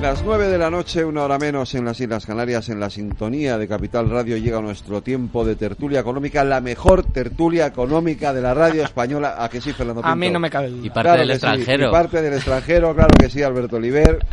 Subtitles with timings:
[0.00, 3.56] Las nueve de la noche, una hora menos en las Islas Canarias, en la sintonía
[3.56, 8.52] de Capital Radio, llega nuestro tiempo de tertulia económica, la mejor tertulia económica de la
[8.52, 9.36] radio española.
[9.38, 10.86] ¿A que sí, Fernando A mí no me cabe duda.
[10.86, 11.88] Y parte Claro del sí, extranjero.
[11.88, 14.24] y parte del extranjero, claro que sí, Alberto Oliver.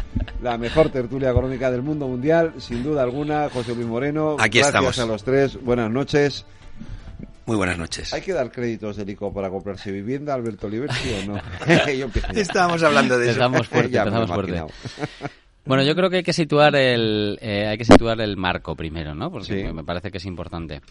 [0.42, 3.50] La mejor tertulia económica del mundo mundial, sin duda alguna.
[3.50, 4.36] José Luis Moreno.
[4.40, 5.00] Aquí gracias estamos.
[5.00, 5.58] a los tres.
[5.64, 6.46] Buenas noches.
[7.46, 8.14] Muy buenas noches.
[8.14, 11.42] ¿Hay que dar créditos del ICO para comprarse vivienda, Alberto Oliver, sí o no?
[11.94, 12.08] Yo.
[12.36, 13.42] Estábamos hablando de eso.
[13.44, 14.64] Empezamos fuerte, empezamos fuerte.
[15.66, 19.16] Bueno, yo creo que hay que situar el, eh, hay que situar el marco primero,
[19.16, 19.32] ¿no?
[19.32, 19.74] Porque Sí.
[19.74, 20.82] me parece que es importante.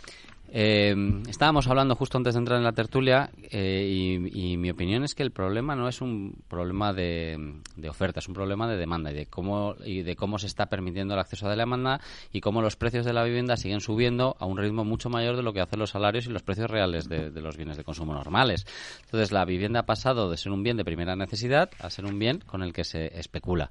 [0.55, 0.95] Eh,
[1.29, 5.15] estábamos hablando justo antes de entrar en la tertulia eh, y, y mi opinión es
[5.15, 9.11] que el problema no es un problema de, de oferta, es un problema de demanda
[9.11, 12.03] y de cómo y de cómo se está permitiendo el acceso a la demanda
[12.35, 15.43] y cómo los precios de la vivienda siguen subiendo a un ritmo mucho mayor de
[15.43, 18.13] lo que hacen los salarios y los precios reales de, de los bienes de consumo
[18.13, 18.67] normales.
[19.07, 22.19] Entonces, la vivienda ha pasado de ser un bien de primera necesidad a ser un
[22.19, 23.71] bien con el que se especula.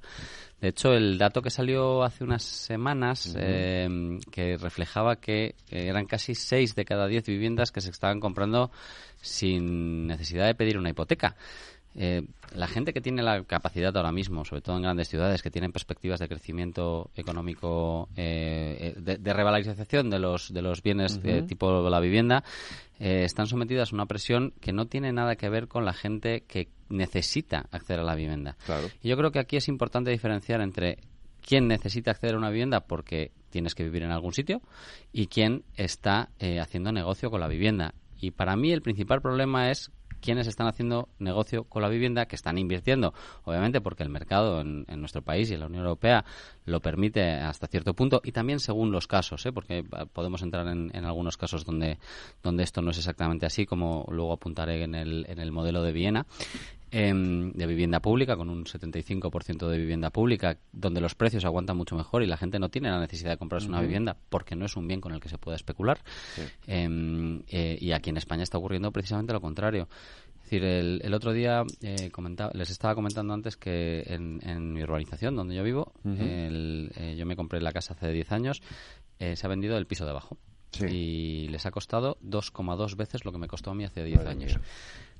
[0.62, 6.36] De hecho, el dato que salió hace unas semanas eh, que reflejaba que eran casi
[6.36, 8.72] 6 de cada 10 viviendas que se estaban comprando
[9.22, 11.36] sin necesidad de pedir una hipoteca.
[11.96, 12.24] Eh,
[12.56, 15.72] la gente que tiene la capacidad ahora mismo, sobre todo en grandes ciudades, que tienen
[15.72, 21.44] perspectivas de crecimiento económico, eh, eh, de, de revalorización de los, de los bienes eh,
[21.48, 22.44] tipo la vivienda,
[23.00, 26.44] eh, están sometidas a una presión que no tiene nada que ver con la gente
[26.48, 28.58] que necesita acceder a la vivienda.
[28.66, 28.88] Claro.
[29.02, 30.98] Y yo creo que aquí es importante diferenciar entre
[31.42, 34.62] quién necesita acceder a una vivienda porque tienes que vivir en algún sitio
[35.12, 37.94] y quién está eh, haciendo negocio con la vivienda.
[38.20, 42.36] Y para mí el principal problema es quiénes están haciendo negocio con la vivienda, que
[42.36, 46.24] están invirtiendo, obviamente porque el mercado en, en nuestro país y en la Unión Europea
[46.66, 49.52] lo permite hasta cierto punto y también según los casos, ¿eh?
[49.52, 51.98] porque eh, podemos entrar en, en algunos casos donde,
[52.44, 55.92] donde esto no es exactamente así, como luego apuntaré en el, en el modelo de
[55.92, 56.28] Viena
[56.92, 61.96] em, de vivienda pública, con un 75% de vivienda pública, donde los precios aguantan mucho
[61.96, 64.76] mejor y la gente no tiene la necesidad de comprarse una vivienda porque no es
[64.76, 66.00] un bien con el que se pueda especular.
[66.68, 69.88] Em, eh, y aquí en España está ocurriendo precisamente lo contrario.
[70.36, 74.74] Es decir, el, el otro día eh, comentaba, les estaba comentando antes que en, en
[74.74, 78.62] mi urbanización, donde yo vivo, el- eh, yo me compré la casa hace 10 años,
[79.20, 80.38] eh, se ha vendido el piso de abajo.
[80.72, 80.86] Sí.
[80.90, 84.58] Y les ha costado 2,2 veces lo que me costó a mí hace 10 años.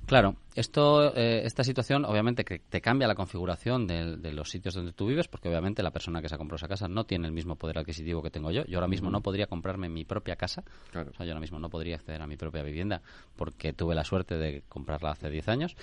[0.06, 4.74] Claro, esto, eh, esta situación obviamente que te cambia la configuración de, de los sitios
[4.74, 7.28] donde tú vives, porque obviamente la persona que se ha comprado esa casa no tiene
[7.28, 8.66] el mismo poder adquisitivo que tengo yo.
[8.66, 11.12] Yo ahora mismo no podría comprarme mi propia casa, Claro.
[11.12, 13.02] o sea, yo ahora mismo no podría acceder a mi propia vivienda
[13.38, 15.76] porque tuve la suerte de comprarla hace 10 años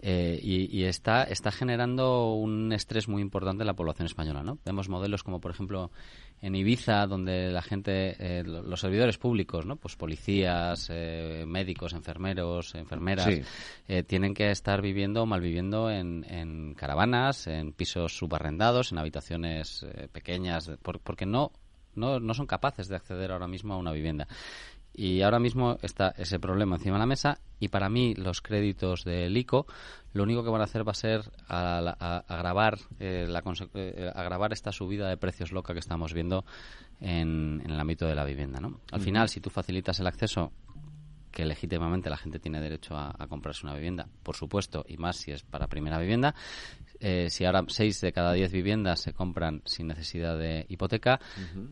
[0.00, 4.42] Eh, y, y está, está generando un estrés muy importante en la población española.
[4.42, 4.58] ¿no?
[4.64, 5.90] Vemos modelos como, por ejemplo,
[6.46, 9.76] en Ibiza, donde la gente, eh, lo- los servidores públicos, ¿no?
[9.76, 13.40] pues policías, eh, médicos, enfermeros, enfermeras, Sí.
[13.88, 19.84] eh, tienen que estar viviendo o malviviendo en, en caravanas, en pisos subarrendados, en habitaciones
[19.84, 21.50] eh, pequeñas, por- porque no,
[21.94, 24.26] no, no son capaces de acceder ahora mismo a una vivienda.
[24.94, 29.04] Y ahora mismo está ese problema encima de la mesa y para mí los créditos
[29.04, 29.66] del ICO
[30.12, 33.42] lo único que van a hacer va a ser agravar, eh, la
[33.74, 36.44] eh, agravar esta subida de precios loca que estamos viendo
[37.00, 38.60] en, en el ámbito de la vivienda.
[38.60, 38.80] ¿no?
[38.92, 40.52] Al final, si tú facilitas el acceso
[41.32, 45.16] que legítimamente la gente tiene derecho a, a comprarse una vivienda, por supuesto, y más
[45.16, 46.32] si es para primera vivienda.
[47.00, 51.20] Eh, si ahora 6 de cada 10 viviendas se compran sin necesidad de hipoteca,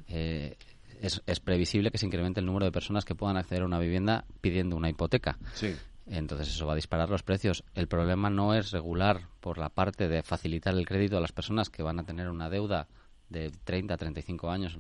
[0.09, 0.56] eh,
[1.03, 3.79] es, es previsible que se incremente el número de personas que puedan acceder a una
[3.79, 5.39] vivienda pidiendo una hipoteca.
[5.55, 5.75] Sí.
[6.07, 7.65] Entonces eso va a disparar los precios.
[7.75, 11.71] El problema no es regular por la parte de facilitar el crédito a las personas
[11.71, 12.89] que van a tener una deuda
[13.29, 14.79] de 30 a 35 años,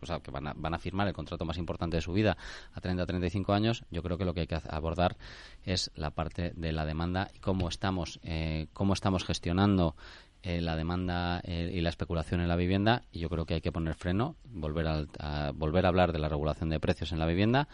[0.00, 2.36] o sea, que van a, van a firmar el contrato más importante de su vida
[2.72, 5.16] a 30 a 35 años, yo creo que lo que hay que abordar
[5.64, 9.96] es la parte de la demanda y cómo estamos, eh, cómo estamos gestionando
[10.42, 13.60] eh, la demanda eh, y la especulación en la vivienda y yo creo que hay
[13.60, 17.18] que poner freno, volver al- a, volver a hablar de la regulación de precios en
[17.18, 17.68] la vivienda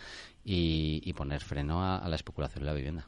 [0.45, 3.07] y, y poner freno a, a la especulación en la vivienda.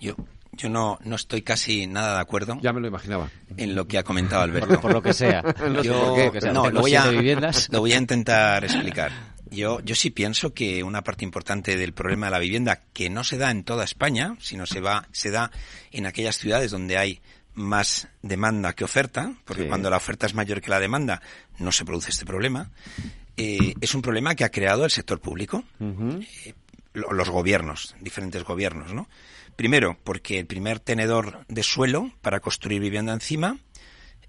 [0.00, 0.14] Yo,
[0.52, 3.28] yo no, no estoy casi nada de acuerdo Ya me lo imaginaba.
[3.56, 4.80] en lo que ha comentado Alberto.
[4.80, 5.42] Por lo que sea.
[5.68, 7.06] No Yo- que sea, no, lo voy, a,
[7.70, 9.12] lo voy a intentar explicar.
[9.50, 13.22] Yo, yo sí pienso que una parte importante del problema de la vivienda, que no
[13.22, 15.50] se da en toda España, sino se va, se da
[15.90, 17.20] en aquellas ciudades donde hay
[17.54, 19.68] más demanda que oferta, porque Sí.
[19.68, 21.20] cuando la oferta es mayor que la demanda,
[21.58, 22.70] no se produce este problema.
[23.36, 25.64] Eh, es un problema que ha creado el sector público.
[25.80, 26.54] Eh,
[26.94, 29.08] los gobiernos, diferentes gobiernos, ¿no?
[29.56, 33.58] Primero, porque el primer tenedor de suelo para construir vivienda encima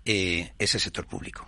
[0.05, 1.47] eh, es el sector público.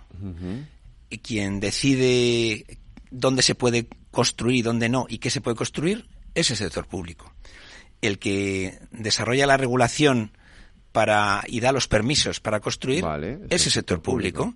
[1.10, 2.78] Y quien decide
[3.10, 6.86] dónde se puede construir y dónde no y qué se puede construir es el sector
[6.86, 7.32] público.
[8.00, 10.32] El que desarrolla la regulación
[10.96, 13.04] para y da los permisos para construir
[13.50, 14.54] es el sector público.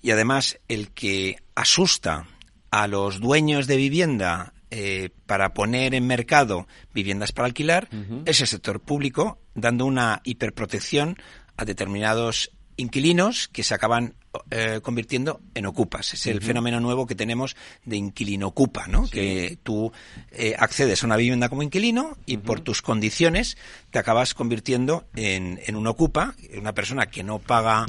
[0.00, 2.28] Y además el que asusta
[2.70, 7.88] a los dueños de vivienda eh, para poner en mercado viviendas para alquilar
[8.24, 11.16] es el sector público, dando una hiperprotección
[11.56, 14.14] a determinados inquilinos que se acaban
[14.50, 16.14] eh, convirtiendo en ocupas.
[16.14, 19.08] Es el fenómeno nuevo que tenemos de inquilino ocupa, ¿no?
[19.08, 19.92] Que tú
[20.32, 23.56] eh, accedes a una vivienda como inquilino y por tus condiciones
[23.90, 27.86] te acabas convirtiendo en, en un ocupa, una persona que no paga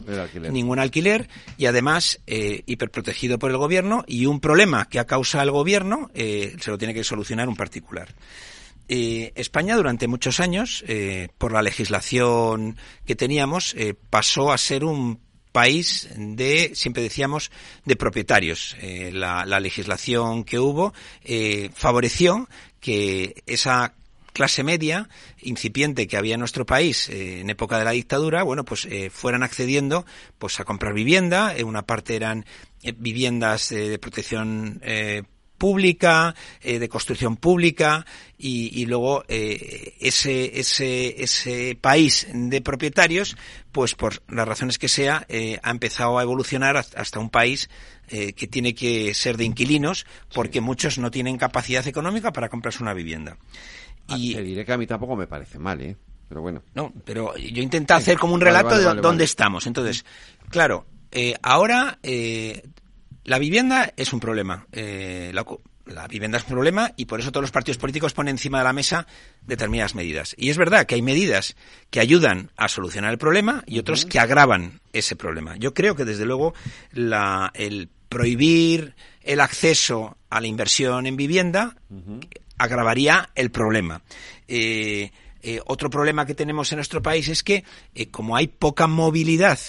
[0.51, 5.43] ningún alquiler y además eh, hiperprotegido por el gobierno y un problema que ha causado
[5.43, 8.09] el gobierno se lo tiene que solucionar un particular.
[8.93, 12.75] Eh, España durante muchos años, eh, por la legislación
[13.05, 17.51] que teníamos, eh, pasó a ser un país de, siempre decíamos,
[17.85, 18.75] de propietarios.
[19.11, 20.93] La, la, legislación que hubo
[21.73, 22.47] favoreció
[22.79, 23.93] que esa
[24.33, 25.09] clase media
[25.41, 30.05] incipiente que había en nuestro país en época de la dictadura, bueno, pues fueran accediendo
[30.39, 32.45] pues a comprar vivienda, en una parte eran
[32.97, 34.81] viviendas de protección
[35.61, 36.33] pública,
[36.63, 38.03] eh, de construcción pública
[38.35, 43.37] y, luego eh, ese, ese, ese país de propietarios,
[43.71, 47.69] pues por las razones que sea, eh, ha empezado a evolucionar hasta un país
[48.35, 52.93] que tiene que ser de inquilinos porque muchos no tienen capacidad económica para comprarse una
[52.93, 53.37] vivienda.
[54.09, 55.95] Ah, y te diré que a mí tampoco me parece mal, ¿eh?
[56.27, 56.61] Pero bueno.
[56.73, 59.65] No, pero yo intento hacer como un relato de dónde estamos.
[59.65, 60.03] Entonces,
[60.49, 60.85] claro,
[61.41, 61.99] ahora
[63.23, 64.65] la vivienda es un problema.
[64.71, 65.31] Eh,
[65.85, 68.63] la, vivienda es un problema y por eso todos los partidos políticos ponen encima de
[68.63, 69.07] la mesa
[69.41, 70.35] determinadas medidas.
[70.37, 71.55] Y es verdad que hay medidas
[71.89, 75.55] que ayudan a solucionar el problema y otros que agravan ese problema.
[75.57, 76.53] Yo creo que desde luego
[76.91, 81.75] el prohibir el acceso a la inversión en vivienda
[82.57, 84.01] agravaría el problema.
[84.47, 85.11] Eh,
[85.43, 87.63] eh, otro problema que tenemos en nuestro país es que,
[88.11, 89.59] como hay poca movilidad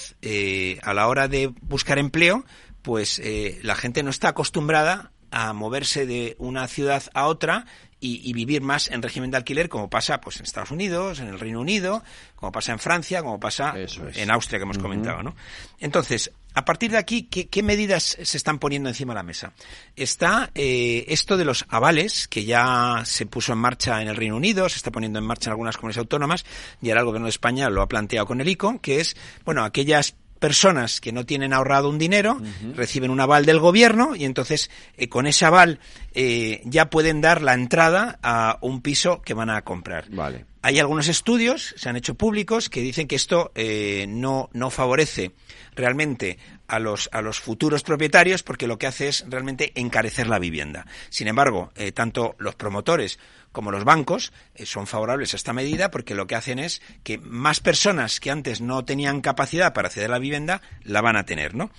[0.83, 2.45] a la hora de buscar empleo,
[2.83, 7.67] pues eh, la gente no está acostumbrada a moverse de una ciudad a otra
[8.05, 11.39] y, vivir más en régimen de alquiler, como pasa pues en Estados Unidos, en el
[11.39, 12.03] Reino Unido,
[12.35, 15.37] como pasa en Francia, como pasa en Austria, que hemos comentado, ¿no?
[15.79, 19.53] Entonces, a partir de aquí, ¿qué, medidas se están poniendo encima de la mesa?
[19.95, 24.37] Está eh, esto de los avales, que ya se puso en marcha en el Reino
[24.37, 26.45] Unido, se está poniendo en marcha en algunas comunidades autónomas,
[26.83, 29.65] y ahora el Gobierno de España lo ha planteado con el ICO, que es, bueno,
[29.65, 32.37] aquellas personas que no tienen ahorrado un dinero
[32.75, 35.79] reciben un aval del gobierno y entonces eh, con ese aval
[36.15, 40.11] eh, ya pueden dar la entrada a un piso que van a comprar.
[40.11, 40.45] Vale.
[40.61, 45.31] Hay algunos estudios, se han hecho públicos, que dicen que esto eh, no, no favorece
[45.77, 50.41] realmente a los, a los futuros propietarios porque lo que hace es realmente encarecer la
[50.41, 50.87] vivienda.
[51.09, 53.21] Sin embargo, tanto los promotores
[53.53, 57.19] como los bancos eh, son favorables a esta medida porque lo que hacen es que
[57.19, 61.25] más personas que antes no tenían capacidad para acceder a la vivienda la van a
[61.25, 61.71] tener, ¿no?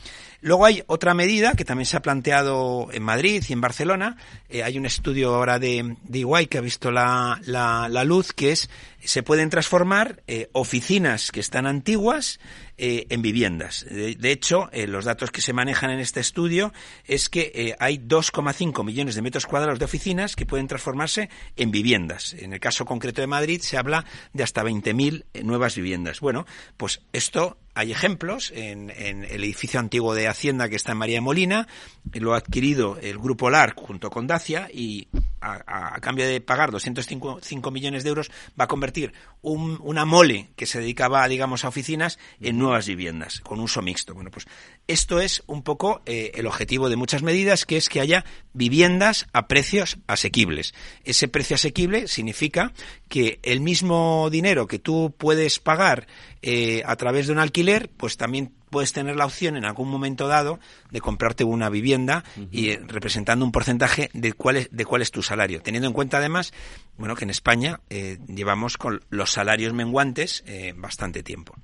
[0.41, 4.17] Luego hay otra medida que también se ha planteado en Madrid y en Barcelona.
[4.49, 8.51] Eh, hay un estudio ahora de, de Iguay que ha visto la, la, luz, que
[8.51, 8.69] es
[9.01, 12.41] se pueden transformar eh, oficinas que están antiguas
[12.75, 13.85] en viviendas.
[13.87, 16.73] De, hecho, los datos que se manejan en este estudio
[17.05, 22.33] es que hay 2,5 millones de metros cuadrados de oficinas que pueden transformarse en viviendas.
[22.33, 26.19] En el caso concreto de Madrid se habla de hasta 20.000 nuevas viviendas.
[26.19, 26.45] Bueno,
[26.77, 31.67] pues esto hay ejemplos en, el edificio antiguo de Hacienda que está en María Molina,
[32.13, 35.07] lo ha adquirido el Grupo LAR junto con Dacia y
[35.41, 40.79] a, cambio de pagar 205 millones de euros va a convertir una mole que se
[40.79, 44.13] dedicaba, digamos, a oficinas en nuevas viviendas con uso mixto.
[44.13, 44.45] Bueno, pues
[44.87, 49.27] esto es un poco eh, el objetivo de muchas medidas, que es que haya viviendas
[49.33, 50.73] a precios asequibles.
[51.03, 52.71] Ese precio asequible significa
[53.09, 56.07] que el mismo dinero que tú puedes pagar
[56.45, 60.27] eh, a través de un alquiler, pues también puedes tener la opción en algún momento
[60.27, 60.59] dado
[60.91, 65.11] de comprarte una vivienda y eh, representando un porcentaje de cuál es de cuál es
[65.11, 66.53] tu salario, teniendo en cuenta además,
[66.97, 70.43] bueno, que en España eh, llevamos con los salarios menguantes
[70.75, 71.55] bastante tiempo.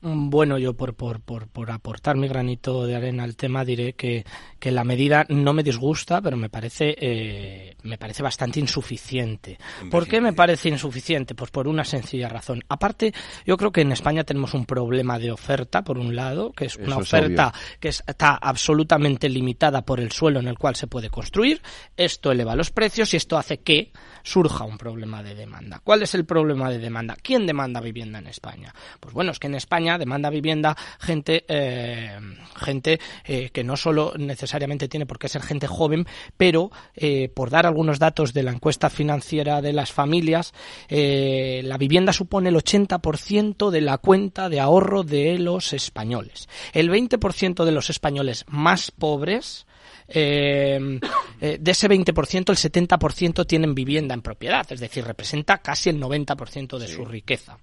[0.00, 3.92] Mm, bueno, yo por, por, por, por, aportar mi granito de arena al tema diré
[3.92, 4.24] que,
[4.58, 9.58] que la medida no me disgusta, pero me parece me parece bastante insuficiente.
[9.90, 11.34] ¿Por qué me parece insuficiente?
[11.34, 12.62] Pues por una sencilla razón.
[12.68, 13.12] Aparte,
[13.44, 16.76] yo creo que en España tenemos un problema de oferta, por un lado, que es
[16.76, 21.62] una oferta que está absolutamente limitada por el suelo en el cual se puede construir.
[21.96, 25.80] Esto eleva los precios y esto hace que surja un problema de demanda.
[25.82, 27.16] ¿Cuál es el problema de demanda?
[27.20, 28.74] ¿Quién demanda vivienda en España?
[29.00, 32.18] Pues bueno, es que en España demanda vivienda gente, eh,
[32.56, 37.50] gente eh, que no solo necesariamente tiene por qué ser gente joven, pero eh, por
[37.50, 40.52] dar algunos datos de la encuesta financiera de las familias,
[40.88, 46.48] la vivienda supone el 80% de la cuenta de ahorro de los españoles.
[46.74, 49.66] El 20% de los españoles más pobres
[50.08, 51.00] eh,
[51.40, 56.00] eh, de ese 20%, el 70% tienen vivienda en propiedad, es decir, representa casi el
[56.00, 57.58] 90% de su riqueza.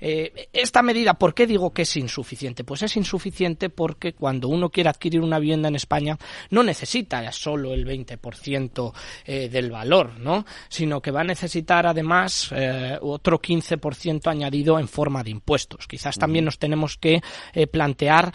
[0.00, 2.64] Eh, esta medida, ¿por qué digo que es insuficiente?
[2.64, 6.18] Pues es insuficiente porque cuando uno quiere adquirir una vivienda en España
[6.50, 8.92] no necesita solo el 20%
[9.26, 10.44] del valor, ¿no?
[10.68, 12.52] sino que va a necesitar además
[13.00, 15.86] otro 15% añadido en forma de impuestos.
[15.86, 17.20] Quizás también nos tenemos que
[17.70, 18.32] plantear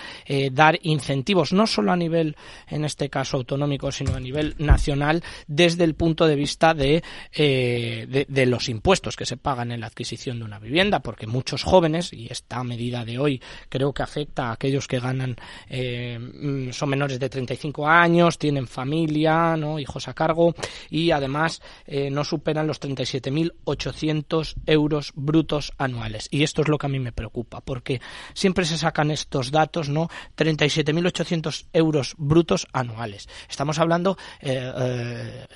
[0.51, 2.35] dar incentivos, no solo a nivel,
[2.67, 3.56] en este caso, autonómico,
[3.91, 9.25] sino a nivel nacional, desde el punto de vista de, eh, de, los impuestos que
[9.25, 13.19] se pagan en la adquisición de una vivienda, porque muchos jóvenes, y esta medida de
[13.19, 15.35] hoy creo que afecta a aquellos que ganan,
[15.69, 19.79] eh, mm, son menores de 35 años, tienen familia, ¿no?
[19.79, 20.53] hijos a cargo,
[20.89, 26.27] y además eh, no superan los 37.800 euros brutos anuales.
[26.31, 28.01] Y esto es lo que a mí me preocupa, porque
[28.33, 30.09] siempre se sacan estos datos, ¿no?
[30.35, 33.27] 37.800 euros brutos anuales.
[33.49, 34.71] Estamos hablando, eh,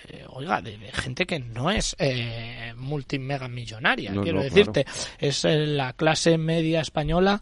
[0.09, 4.85] eh, oiga, de, gente que no es eh, multimega millonaria, quiero decirte.
[5.19, 7.41] Es eh, la clase media española,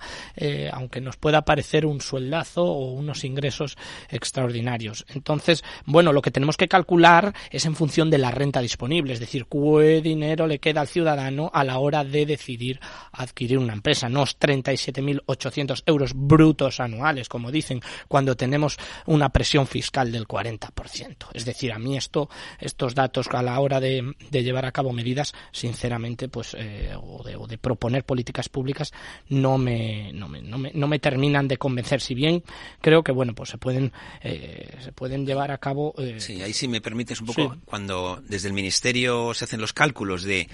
[0.72, 3.78] aunque nos pueda parecer un sueldazo o unos ingresos
[4.10, 5.06] extraordinarios.
[5.10, 9.20] Entonces, bueno, lo que tenemos que calcular es en función de la renta disponible, es
[9.20, 12.80] decir, qué dinero le queda al ciudadano a la hora de decidir
[13.12, 14.10] adquirir una empresa.
[14.10, 21.28] No 37.800 euros brutos anuales, como dicen, cuando tenemos una presión fiscal del 40%.
[21.34, 25.34] Es decir, a mí esto, estos datos a la hora de, llevar a cabo medidas,
[25.52, 28.94] sinceramente, pues, eh, o, de, proponer políticas públicas,
[29.28, 32.00] no me, no me, no me, terminan de convencer.
[32.00, 32.44] Si bien
[32.80, 35.96] creo que, bueno, pues se pueden, eh, se pueden llevar a cabo.
[35.98, 39.74] Eh, sí, ahí sí me permites un poco, cuando desde el Ministerio se hacen los
[39.74, 40.48] cálculos de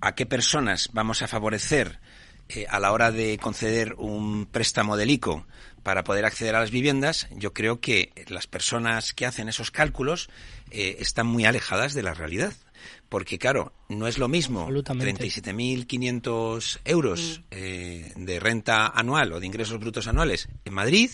[0.00, 1.98] a qué personas vamos a favorecer
[2.68, 5.46] a la hora de conceder un préstamo del ICO
[5.82, 10.30] para poder acceder a las viviendas, yo creo que las personas que hacen esos cálculos
[10.70, 12.54] eh, están muy alejadas de la realidad.
[13.08, 17.44] Porque, claro, no es lo mismo 37.500 euros mm.
[17.50, 21.10] eh, de renta anual o de ingresos brutos anuales en Madrid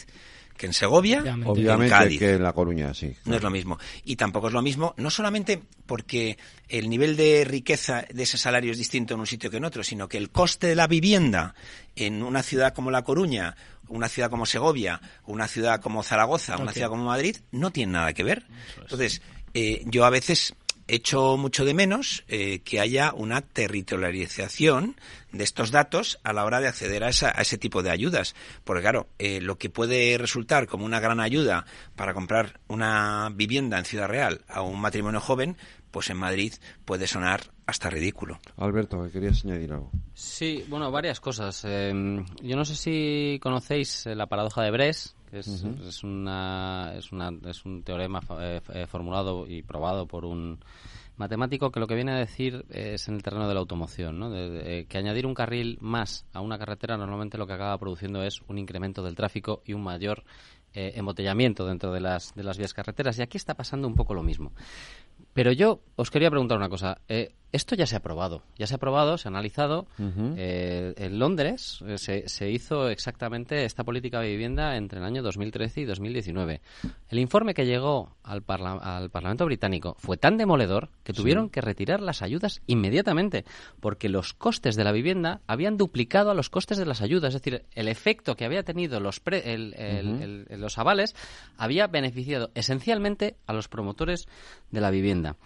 [0.56, 2.18] que en Segovia, obviamente, en Cádiz.
[2.18, 3.14] que en La Coruña, sí.
[3.25, 3.78] No es lo mismo.
[4.04, 8.72] Y tampoco es lo mismo, no solamente porque el nivel de riqueza de ese salario
[8.72, 11.54] es distinto en un sitio que en otro, sino que el coste de la vivienda
[11.94, 13.56] en una ciudad como La Coruña,
[13.88, 18.12] una ciudad como Segovia, una ciudad como Zaragoza, una ciudad como Madrid, no tiene nada
[18.12, 18.46] que ver.
[18.80, 19.22] Entonces,
[19.54, 20.54] eh, yo a veces
[20.88, 24.97] echo mucho de menos eh, que haya una territorialización
[25.33, 28.35] de estos datos a la hora de acceder a, ese tipo de ayudas.
[28.64, 33.78] Porque claro, eh, lo que puede resultar como una gran ayuda para comprar una vivienda
[33.78, 35.57] en Ciudad Real a un matrimonio joven,
[35.90, 36.52] pues en Madrid
[36.85, 38.38] puede sonar hasta ridículo.
[38.57, 39.90] Alberto, querías añadir algo.
[40.14, 41.64] Sí, bueno, varias cosas.
[41.64, 47.12] Em, yo no sé si conocéis la paradoja de Bres, que es, es, una, es,
[47.12, 50.59] una, es un teorema eh, eh, formulado y probado por un
[51.16, 54.30] matemático que lo que viene a decir es en el terreno de la automoción, ¿no?
[54.30, 58.59] que añadir un carril más a una carretera normalmente lo que acaba produciendo es un
[58.59, 60.25] incremento del tráfico y un mayor
[60.78, 63.18] eh, embotellamiento dentro de las, de las vías carreteras.
[63.18, 64.52] Y aquí está pasando un poco lo mismo.
[65.37, 66.97] Pero yo os quería preguntar una cosa.
[67.09, 69.87] Eh, esto ya se ha probado, ya se ha probado, se ha analizado.
[69.99, 75.23] Eh, en Londres eh, se, se, hizo exactamente esta política de vivienda entre el año
[75.23, 76.61] 2013 y 2019.
[77.09, 82.00] El informe que llegó al, al Parlamento británico fue tan demoledor que tuvieron que retirar
[82.00, 83.45] las ayudas inmediatamente,
[83.81, 87.35] porque los costes de la vivienda habían duplicado a los costes de las ayudas.
[87.35, 89.23] Es decir, el efecto que había tenido los,
[90.50, 91.14] los avales
[91.57, 94.28] había beneficiado esencialmente a los promotores
[94.71, 95.25] de la vivienda.
[95.26, 95.37] semana.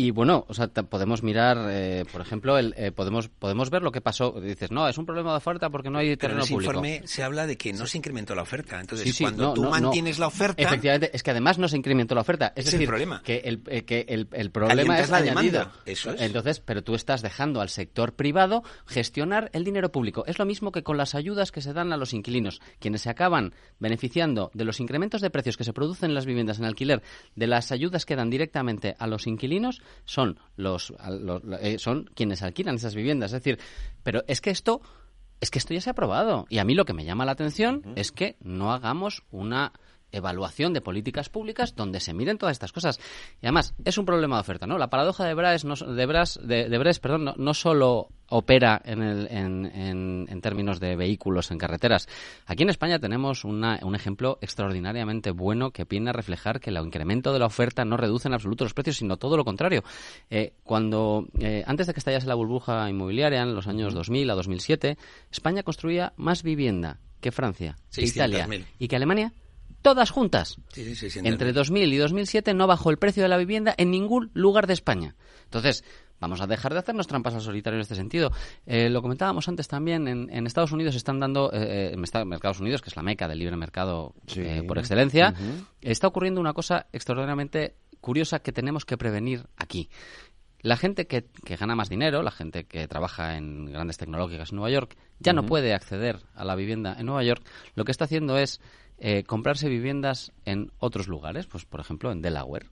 [0.00, 3.92] Y bueno, o sea, podemos mirar, eh, por ejemplo, el, eh, podemos podemos ver lo
[3.92, 4.32] que pasó.
[4.40, 7.22] Dices, no, es un problema de oferta porque no hay terreno Pero en informe se
[7.22, 8.80] habla de que no se incrementó la oferta.
[8.80, 10.62] Entonces, cuando tú mantienes la oferta...
[10.62, 12.54] Efectivamente, es que además no se incrementó la oferta.
[12.56, 13.22] Es, decir, el problema.
[13.22, 15.70] que el, eh, que el, el problema es la demanda.
[15.84, 16.22] Eso es.
[16.22, 20.24] Entonces, pero tú estás dejando al sector privado gestionar el dinero público.
[20.26, 23.10] Es lo mismo que con las ayudas que se dan a los inquilinos, quienes se
[23.10, 27.02] acaban beneficiando de los incrementos de precios que se producen en las viviendas en alquiler,
[27.36, 30.92] de las ayudas que dan directamente a los inquilinos, son los,
[31.60, 33.32] eh, son quienes alquilan esas viviendas.
[33.32, 33.58] Es decir,
[34.02, 34.80] pero es que esto
[35.40, 37.32] es que esto ya se ha aprobado y a mí lo que me llama la
[37.32, 39.72] atención es que no hagamos una
[40.12, 42.98] evaluación de políticas públicas donde se miren todas estas cosas.
[43.40, 44.78] Y además, es un problema de oferta, ¿no?
[44.78, 49.02] La paradoja de Bras, no, de Bras, de, de perdón, no, no, solo opera en,
[49.02, 52.08] el, en, en, términos de vehículos en carreteras.
[52.46, 56.78] Aquí en España tenemos una, un ejemplo extraordinariamente bueno que viene a reflejar que el
[56.78, 59.84] incremento de la oferta no reduce en absoluto los precios, sino todo lo contrario.
[60.30, 64.34] Eh, cuando, eh, antes de que estallase la burbuja inmobiliaria en los años 2000 a
[64.34, 64.96] 2007,
[65.30, 69.32] España construía más vivienda que Francia, que Italia y que Alemania
[69.82, 70.56] todas juntas.
[70.76, 74.74] Entre 2000 y 2007 no bajó el precio de la vivienda en ningún lugar de
[74.74, 75.14] España.
[75.44, 75.84] Entonces,
[76.20, 78.30] vamos a dejar de hacernos trampas al solitario en este sentido.
[78.66, 82.90] Eh, lo comentábamos antes también, en, Estados Unidos están dando, eh, en Estados Unidos, que
[82.90, 85.34] es la meca del libre mercado eh, por excelencia,
[85.80, 89.88] está ocurriendo una cosa extraordinariamente curiosa que tenemos que prevenir aquí.
[90.62, 91.24] La gente que,
[91.58, 95.46] gana más dinero, la gente que trabaja en grandes tecnológicas en Nueva York, ya no
[95.46, 97.42] puede acceder a la vivienda en Nueva York.
[97.74, 98.60] Lo que está haciendo es
[98.98, 102.66] eh, comprarse viviendas en otros lugares, pues por ejemplo en Delaware.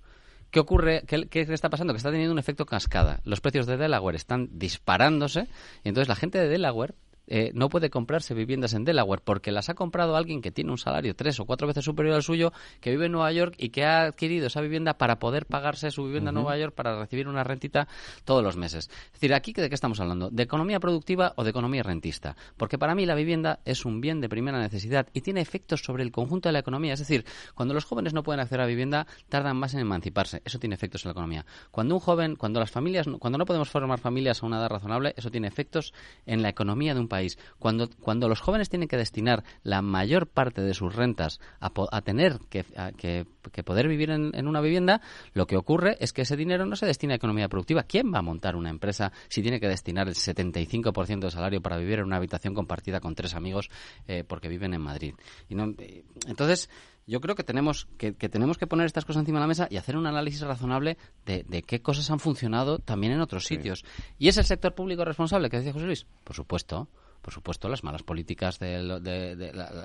[0.51, 1.05] ¿Qué ocurre?
[1.07, 1.93] ¿Qué, ¿Qué, está pasando?
[1.93, 3.21] Que está teniendo un efecto cascada.
[3.25, 5.49] Los precios de Delaware están disparándose
[5.85, 6.95] y entonces la gente de Delaware
[7.29, 10.79] eh, no puede comprarse viviendas en Delaware porque las ha comprado alguien que tiene un
[10.79, 13.85] salario tres o cuatro veces superior al suyo, que vive en Nueva York y que
[13.85, 17.45] ha adquirido esa vivienda para poder pagarse su vivienda en Nueva York para recibir una
[17.45, 17.89] rentita
[18.25, 18.89] todos los meses.
[19.07, 20.31] Es decir, aquí de qué estamos hablando?
[20.31, 22.37] ¿De economía productiva o de economía rentista?
[22.57, 26.03] Porque para mí la vivienda es un bien de primera necesidad y tiene efectos sobre
[26.03, 26.95] el conjunto de la economía.
[26.95, 30.43] Es decir, cuando los jóvenes no pueden acceder a vivienda, tardan más en emanciparse.
[30.45, 31.47] Eso tiene efectos en la economía.
[31.71, 35.15] Cuando un joven, cuando las familias, cuando no podemos formar familias a una edad razonable,
[35.17, 35.93] eso tiene efectos
[36.27, 37.18] en la economía de un país.
[37.59, 42.01] Cuando, cuando los jóvenes tienen que destinar la mayor parte de sus rentas a, a
[42.03, 42.65] tener que,
[42.97, 45.01] que, poder vivir en, una vivienda,
[45.35, 47.83] lo que ocurre es que ese dinero no se destina a economía productiva.
[47.83, 51.77] ¿Quién va a montar una empresa si tiene que destinar el 75% del salario para
[51.77, 53.71] vivir en una habitación compartida con tres amigos
[54.07, 55.15] eh, porque viven en Madrid?
[55.49, 56.71] Y no, eh, entonces,
[57.07, 59.77] yo creo que tenemos que, tenemos que poner estas cosas encima de la mesa y
[59.77, 63.85] hacer un análisis razonable de, de qué cosas han funcionado también en otros sitios.
[64.19, 66.07] ¿Y es el sector público responsable, que decía José Luis?
[66.25, 66.89] Por supuesto
[67.23, 68.83] por supuesto, las malas políticas, de,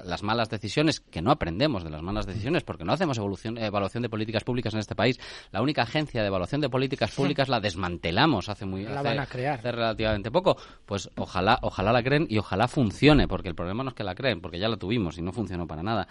[0.06, 4.04] las malas decisiones, que no aprendemos de las malas decisiones porque no hacemos evolución, evaluación
[4.04, 5.20] de políticas públicas en este país.
[5.52, 9.26] La única agencia de evaluación de políticas públicas la desmantelamos hace muy la van a
[9.26, 9.60] crear.
[9.60, 10.58] hace relativamente poco.
[10.86, 14.16] Pues ojalá, ojalá la creen y ojalá funcione, porque el problema no es que la
[14.16, 16.08] creen, porque ya la tuvimos y no funcionó para nada.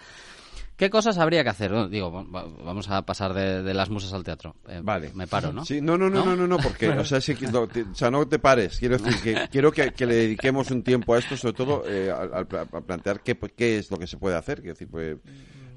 [0.75, 1.89] ¿Qué cosas habría que hacer?
[1.89, 4.55] digo, vamos a pasar de, las musas al teatro.
[4.67, 5.11] Eh, vale.
[5.13, 5.63] Me paro, ¿no?
[5.65, 8.79] Sí, no, no, no, no, no, porque, o sea, o sea, no te pares.
[8.79, 12.47] Quiero decir que quiero que, le dediquemos un tiempo a esto, sobre todo eh, al,
[12.47, 14.61] plantear qué, qué es lo que se puede hacer.
[14.61, 15.17] Quiero decir, pues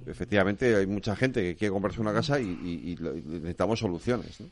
[0.06, 4.40] efectivamente hay mucha gente que quiere comprarse una casa y, necesitamos soluciones.
[4.40, 4.46] ¿no?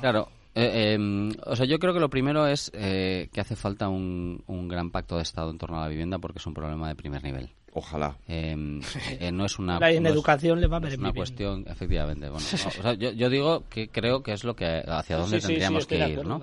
[0.00, 0.28] Claro.
[0.54, 4.68] Eh, em, o sea, yo creo que lo primero es que hace falta un, un
[4.68, 7.24] gran pacto de Estado en torno a la vivienda porque es un problema de primer
[7.24, 7.50] nivel.
[7.74, 8.18] Ojalá.
[8.26, 8.80] Em,
[9.20, 9.78] eh, no es una.
[9.90, 12.28] en educación le va a ver una cuestión, efectivamente.
[12.28, 15.86] Bueno, o sea, yo, yo, digo que creo que es lo que hacia dónde tendríamos
[15.86, 16.42] que ir, ¿no?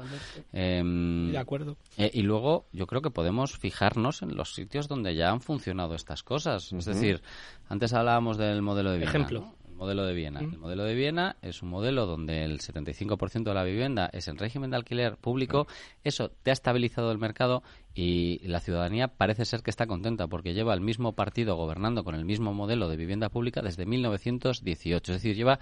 [0.51, 1.77] Em, de acuerdo.
[1.97, 5.93] Eh, y luego yo creo que podemos fijarnos en los sitios donde ya han funcionado
[5.93, 6.73] estas cosas.
[6.73, 7.21] Es decir,
[7.67, 9.11] antes hablábamos del modelo de Viena.
[9.11, 10.41] Ejemplo modelo de Viena.
[10.41, 14.37] El modelo de Viena es un modelo donde el 75% de la vivienda es en
[14.37, 15.67] régimen de alquiler público.
[16.03, 17.63] Eso te ha estabilizado el mercado
[18.01, 22.15] y la ciudadanía parece ser que está contenta porque lleva el mismo partido gobernando con
[22.15, 25.12] el mismo modelo de vivienda pública desde 1918.
[25.12, 25.59] Es decir, lleva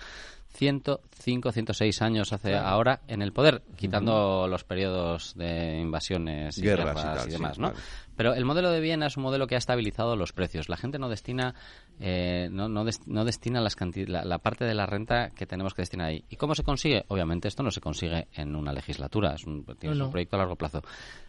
[0.49, 7.25] 105, 106 años hace ahora en el poder, quitando los periodos de invasiones y guerras,
[7.27, 7.73] y, demás, ¿no?
[8.15, 10.69] Pero el modelo de Viena es un modelo que ha estabilizado los precios.
[10.69, 11.55] La gente no destina,
[11.99, 13.75] eh, no, no, no, destina las
[14.07, 16.23] la, parte de la renta que tenemos que destinar ahí.
[16.29, 17.05] ¿Y cómo se consigue?
[17.09, 20.81] Obviamente esto no se consigue en una legislatura, es un, un proyecto a largo plazo.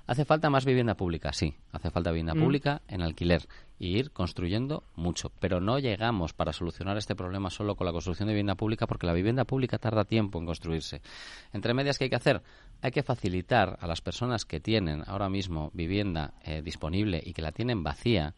[0.09, 1.35] ¿Hace falta más vivienda pública?
[1.35, 2.41] Sí, hace falta vivienda mm.
[2.41, 3.47] pública en alquiler
[3.79, 5.31] y ir construyendo mucho.
[5.39, 9.07] Pero no llegamos para solucionar este problema solo con la construcción de vivienda pública porque
[9.07, 11.03] la vivienda pública tarda tiempo en construirse.
[11.53, 12.43] Entre medias, ¿qué hay que hacer?
[12.81, 17.43] Hay que facilitar a las personas que tienen ahora mismo vivienda eh, disponible y que
[17.43, 18.35] la tienen vacía.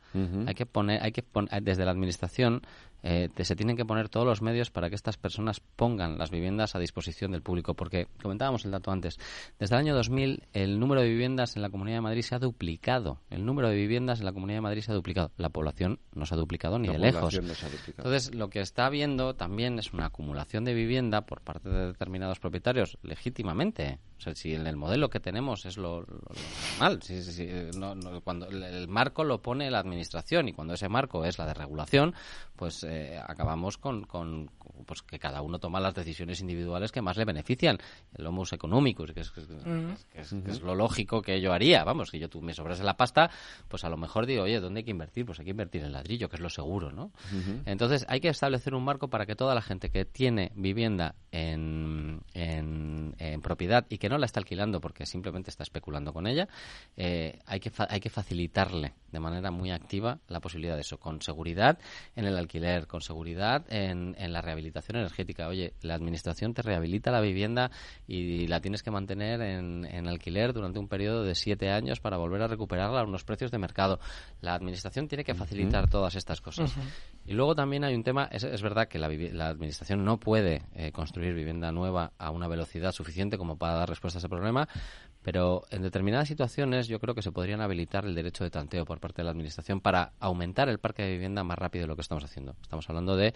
[0.49, 2.63] Hay que poner, hay que poner, desde la administración
[3.03, 6.75] eh, se tienen que poner todos los medios para que estas personas pongan las viviendas
[6.75, 9.19] a disposición del público, porque comentábamos el dato antes,
[9.59, 12.39] desde el año 2000 el número de viviendas en la Comunidad de Madrid se ha
[12.39, 16.01] duplicado, el número de viviendas en la Comunidad de Madrid se ha duplicado, la población
[16.15, 17.35] no se ha duplicado ni de lejos.
[17.35, 22.39] Entonces, lo que está habiendo también es una acumulación de vivienda por parte de determinados
[22.39, 23.99] propietarios legítimamente.
[24.19, 26.05] O sea, si en el modelo que tenemos es lo,
[26.79, 27.01] normal,
[28.23, 32.15] cuando el marco lo pone la administración y cuando ese marco es la de regulación,
[32.57, 34.51] pues eh, acabamos con, con,
[34.85, 37.79] pues que cada uno toma las decisiones individuales que más le benefician.
[38.17, 39.41] El homus económicos, que es, que,
[40.15, 41.85] es, lo lógico que yo haría.
[41.85, 43.31] Vamos, que yo tú me sobrase la pasta,
[43.69, 45.27] pues a lo mejor digo, oye, ¿dónde hay que invertir?
[45.27, 47.13] Pues hay que invertir en ladrillo, que es lo seguro, ¿no?
[47.65, 52.23] Entonces hay que establecer un marco para que toda la gente que tiene vivienda en,
[52.35, 56.49] en, propiedad y que no la está alquilando porque simplemente está especulando con ella,
[56.97, 61.23] eh, hay, que hay que facilitarle de manera muy activa la posibilidad de eso, con
[61.23, 61.79] seguridad
[62.17, 65.49] en el alquiler, con seguridad en, en la rehabilitación energética.
[65.49, 67.71] Oye, la administración te rehabilita la vivienda
[68.07, 72.17] y la tienes que mantener en, en alquiler durante un periodo de siete años para
[72.17, 74.01] volver a recuperarla a unos precios de mercado.
[74.41, 76.75] La administración tiene que facilitar todas estas cosas.
[77.27, 80.63] Y luego también hay un tema, es, es verdad que la, la, administración no puede
[80.75, 84.69] eh, construir vivienda nueva a una velocidad suficiente como para dar respuesta a ese problema,
[85.23, 89.01] pero en determinadas situaciones yo creo que se podrían habilitar el derecho de tanteo por
[89.01, 92.03] parte de la Administración para aumentar el parque de vivienda más rápido de lo que
[92.03, 92.57] estamos haciendo.
[92.63, 93.35] Estamos hablando de,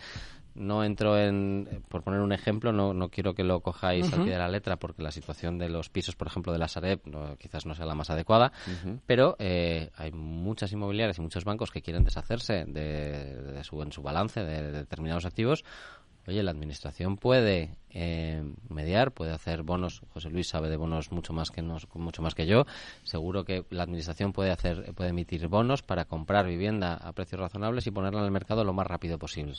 [0.55, 4.33] no entro en, por poner un ejemplo, no, no quiero que lo cojáis al pie
[4.33, 7.01] de la letra porque la situación de los pisos, por ejemplo, de la Sareb
[7.38, 8.53] quizás no sea la más adecuada,
[9.07, 14.03] pero eh, hay muchas inmobiliarias y muchos bancos que quieren deshacerse de, su, en su
[14.03, 15.64] balance de determinados activos.
[16.27, 20.03] Oye, la administración puede eh, mediar, puede hacer bonos.
[20.13, 22.67] José Luis sabe de bonos mucho más que nos, mucho más que yo.
[23.05, 27.87] Seguro que la administración puede hacer, puede emitir bonos para comprar vivienda a precios razonables
[27.87, 29.55] y ponerla en el mercado lo más rápido posible.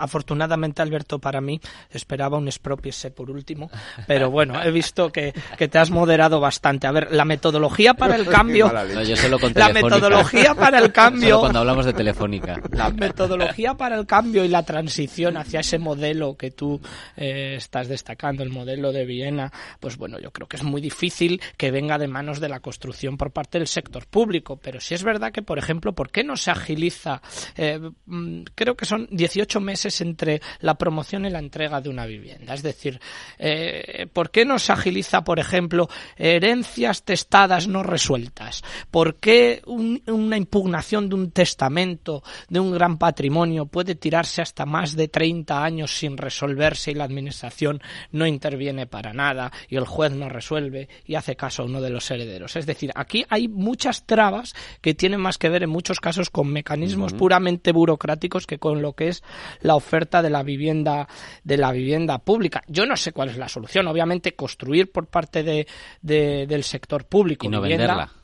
[0.00, 3.68] afortunadamente, Alberto, para mí esperaba un expropiese por último,
[4.06, 6.86] pero bueno, he visto que, te has moderado bastante.
[6.86, 8.70] A ver, la metodología para el cambio.
[8.72, 11.40] la metodología para el cambio.
[11.40, 12.60] cuando hablamos de telefónica.
[12.72, 16.80] La metodología para el cambio y la transición hacia ese modelo que tú
[17.16, 21.40] eh, estás destacando, el modelo de Viena, pues bueno, yo creo que es muy difícil
[21.56, 24.56] que venga de manos de la construcción por parte del sector público.
[24.56, 27.20] Pero si es verdad que, por ejemplo, ¿por qué no se agiliza?
[27.56, 32.06] Eh, mm, creo que son 18 meses entre la promoción y la entrega de una
[32.06, 32.54] vivienda.
[32.54, 33.00] Es decir,
[33.38, 38.62] eh, ¿por qué no se agiliza, por ejemplo, herencias testadas no resueltas?
[38.90, 44.94] ¿Por qué una impugnación de un testamento, de un gran patrimonio, puede tirarse hasta más
[44.96, 50.12] de 30 años sin resolverse y la administración no interviene para nada y el juez
[50.12, 52.56] no resuelve y hace caso a uno de los herederos.
[52.56, 56.48] Es decir, aquí hay muchas trabas que tienen más que ver en muchos casos con
[56.52, 59.22] mecanismos puramente burocráticos que con lo que es
[59.60, 61.08] la oferta de la vivienda
[61.44, 62.62] de la vivienda pública.
[62.66, 63.86] Yo no sé cuál es la solución.
[63.86, 65.66] Obviamente construir por parte de,
[66.02, 68.21] del sector público y no venderla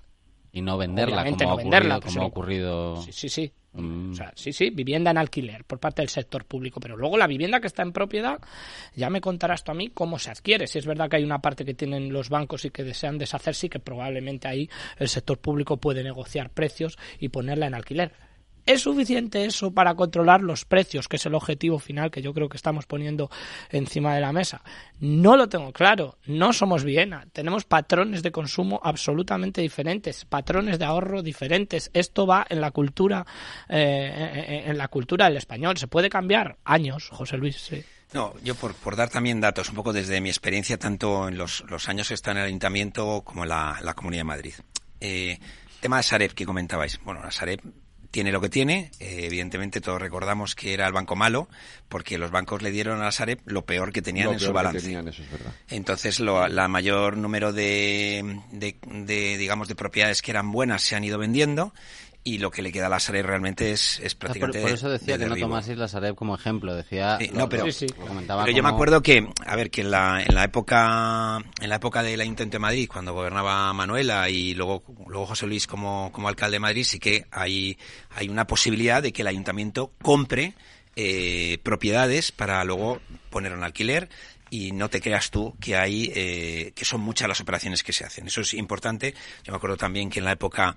[0.59, 4.13] y no venderla como, ha como ha ocurrido sí sí sí Mm.
[4.13, 7.27] O sea, sí, sí, vivienda en alquiler por parte del sector público, pero luego la
[7.27, 8.41] vivienda que está en propiedad,
[8.95, 10.67] ya me contarás tú a mí cómo se adquiere.
[10.67, 13.67] Si es verdad que hay una parte que tienen los bancos y que desean deshacerse
[13.67, 14.69] y que probablemente ahí
[14.99, 18.28] el sector público puede negociar precios y ponerla en alquiler.
[18.69, 22.51] ¿Es suficiente eso para controlar los precios, que es el objetivo final que yo creo
[22.51, 23.31] que estamos poniendo
[23.71, 24.61] encima de la mesa?
[25.01, 26.19] No lo tengo claro.
[26.27, 27.27] No somos Viena.
[27.33, 31.91] Tenemos patrones de consumo absolutamente diferentes, patrones de ahorro diferentes.
[31.95, 33.25] Esto va en la cultura,
[33.71, 35.79] eh, en la cultura del español.
[35.79, 37.71] Se puede cambiar años, José Luis.
[38.13, 41.65] No, yo por, por, dar también datos, un poco desde mi experiencia, tanto en los,
[41.89, 44.55] años que está en el Ayuntamiento como en la, Comunidad de Madrid.
[45.01, 45.39] Eh,
[45.81, 47.01] tema de Sareb que comentabais.
[47.03, 47.63] Bueno, la Sareb
[48.11, 48.91] tiene lo que tiene.
[49.01, 51.49] Eh, evidentemente todos recordamos que era el banco malo
[51.89, 54.99] porque los bancos le dieron a la Sareb lo peor que tenían en su balance.
[55.69, 61.19] Entonces la mayor número de, de, digamos de propiedades que eran buenas se han ido
[61.19, 61.73] vendiendo
[62.29, 64.61] y lo que le queda a la Sareb realmente es, es prácticamente.
[64.61, 66.75] Por, eso decía que no tomaseis la Sareb como ejemplo.
[66.75, 67.19] Decía.
[67.33, 71.69] no, pero, yo me acuerdo que, a ver, que en la, en la época en
[71.69, 76.11] la época del Ayuntamiento de Madrid, cuando gobernaba Manuela y luego, luego José Luis como,
[76.13, 77.79] como alcalde de Madrid, sí que hay,
[78.11, 80.55] hay una posibilidad de que el Ayuntamiento compre
[80.97, 84.09] eh, propiedades para luego poner en alquiler
[84.51, 88.05] y no te creas tú que hay eh, que son muchas las operaciones que se
[88.05, 88.27] hacen.
[88.27, 89.15] Eso es importante.
[89.45, 90.77] Yo me acuerdo también que en la época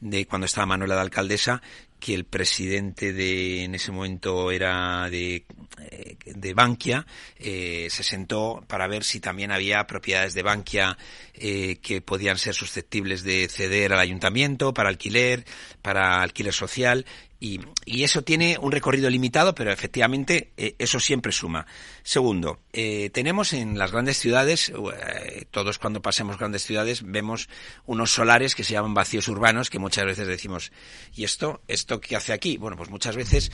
[0.00, 1.62] de cuando estaba Manuela de alcaldesa,
[2.00, 5.44] que el presidente de en ese momento era de,
[5.90, 7.06] eh, de Bankia
[7.38, 10.96] eh, se sentó para ver si también había propiedades de Bankia
[11.34, 15.44] eh, que podían ser susceptibles de ceder al ayuntamiento para alquiler,
[15.82, 17.04] para alquiler social
[17.42, 21.66] y, y, eso tiene un recorrido limitado, pero efectivamente eh, eso siempre suma.
[22.02, 27.48] Segundo, eh, tenemos en las grandes ciudades, eh, todos cuando pasemos grandes ciudades, vemos
[27.84, 30.70] unos solares que se llaman vacíos urbanos, que muchas veces decimos,
[31.14, 31.62] ¿y esto?
[31.66, 32.56] ¿Esto qué hace aquí?
[32.58, 33.50] Bueno, pues muchas veces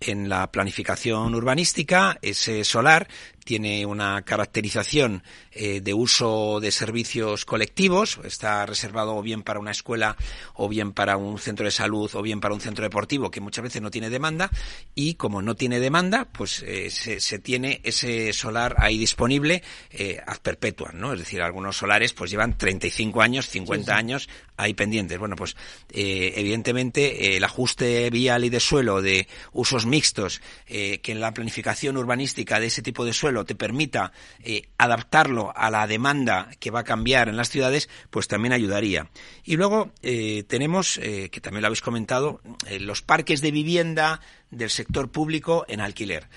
[0.00, 3.08] en la planificación urbanística, ese solar
[3.44, 9.72] tiene una caracterización eh, de uso de servicios colectivos, está reservado o bien para una
[9.72, 10.16] escuela,
[10.54, 13.64] o bien para un centro de salud, o bien para un centro deportivo, que muchas
[13.64, 14.50] veces no tiene demanda,
[14.94, 20.98] y como no tiene demanda, pues se, tiene ese solar ahí disponible eh, ad perpetuam,
[20.98, 21.12] ¿no?
[21.12, 23.98] Es decir, algunos solares pues llevan 35 años, 50 sí, sí.
[23.98, 25.18] años ahí pendientes.
[25.18, 25.56] Bueno, pues
[25.90, 31.96] eh, evidentemente el ajuste vial y de suelo de usos mixtos, que en la planificación
[31.96, 36.80] urbanística de ese tipo de suelo te permita eh, adaptarlo a la demanda que va
[36.80, 39.08] a cambiar en las ciudades, pues también ayudaría.
[39.44, 42.40] Y luego eh, tenemos, eh, que también lo habéis comentado,
[42.80, 44.20] los parques de vivienda
[44.50, 46.28] del sector público en alquiler.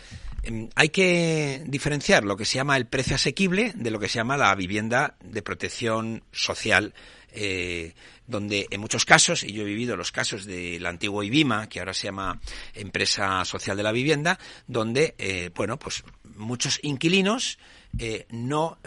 [0.76, 4.36] Hay que diferenciar lo que se llama el precio asequible de lo que se llama
[4.36, 6.94] la vivienda de protección social
[7.36, 7.94] eh,
[8.28, 11.94] donde en muchos casos, y yo he vivido los casos del antiguo IBIMA, que ahora
[11.94, 12.40] se llama
[12.74, 16.04] Empresa Social de la Vivienda, donde, eh, bueno, pues
[16.36, 17.58] muchos inquilinos
[17.98, 18.78] eh, no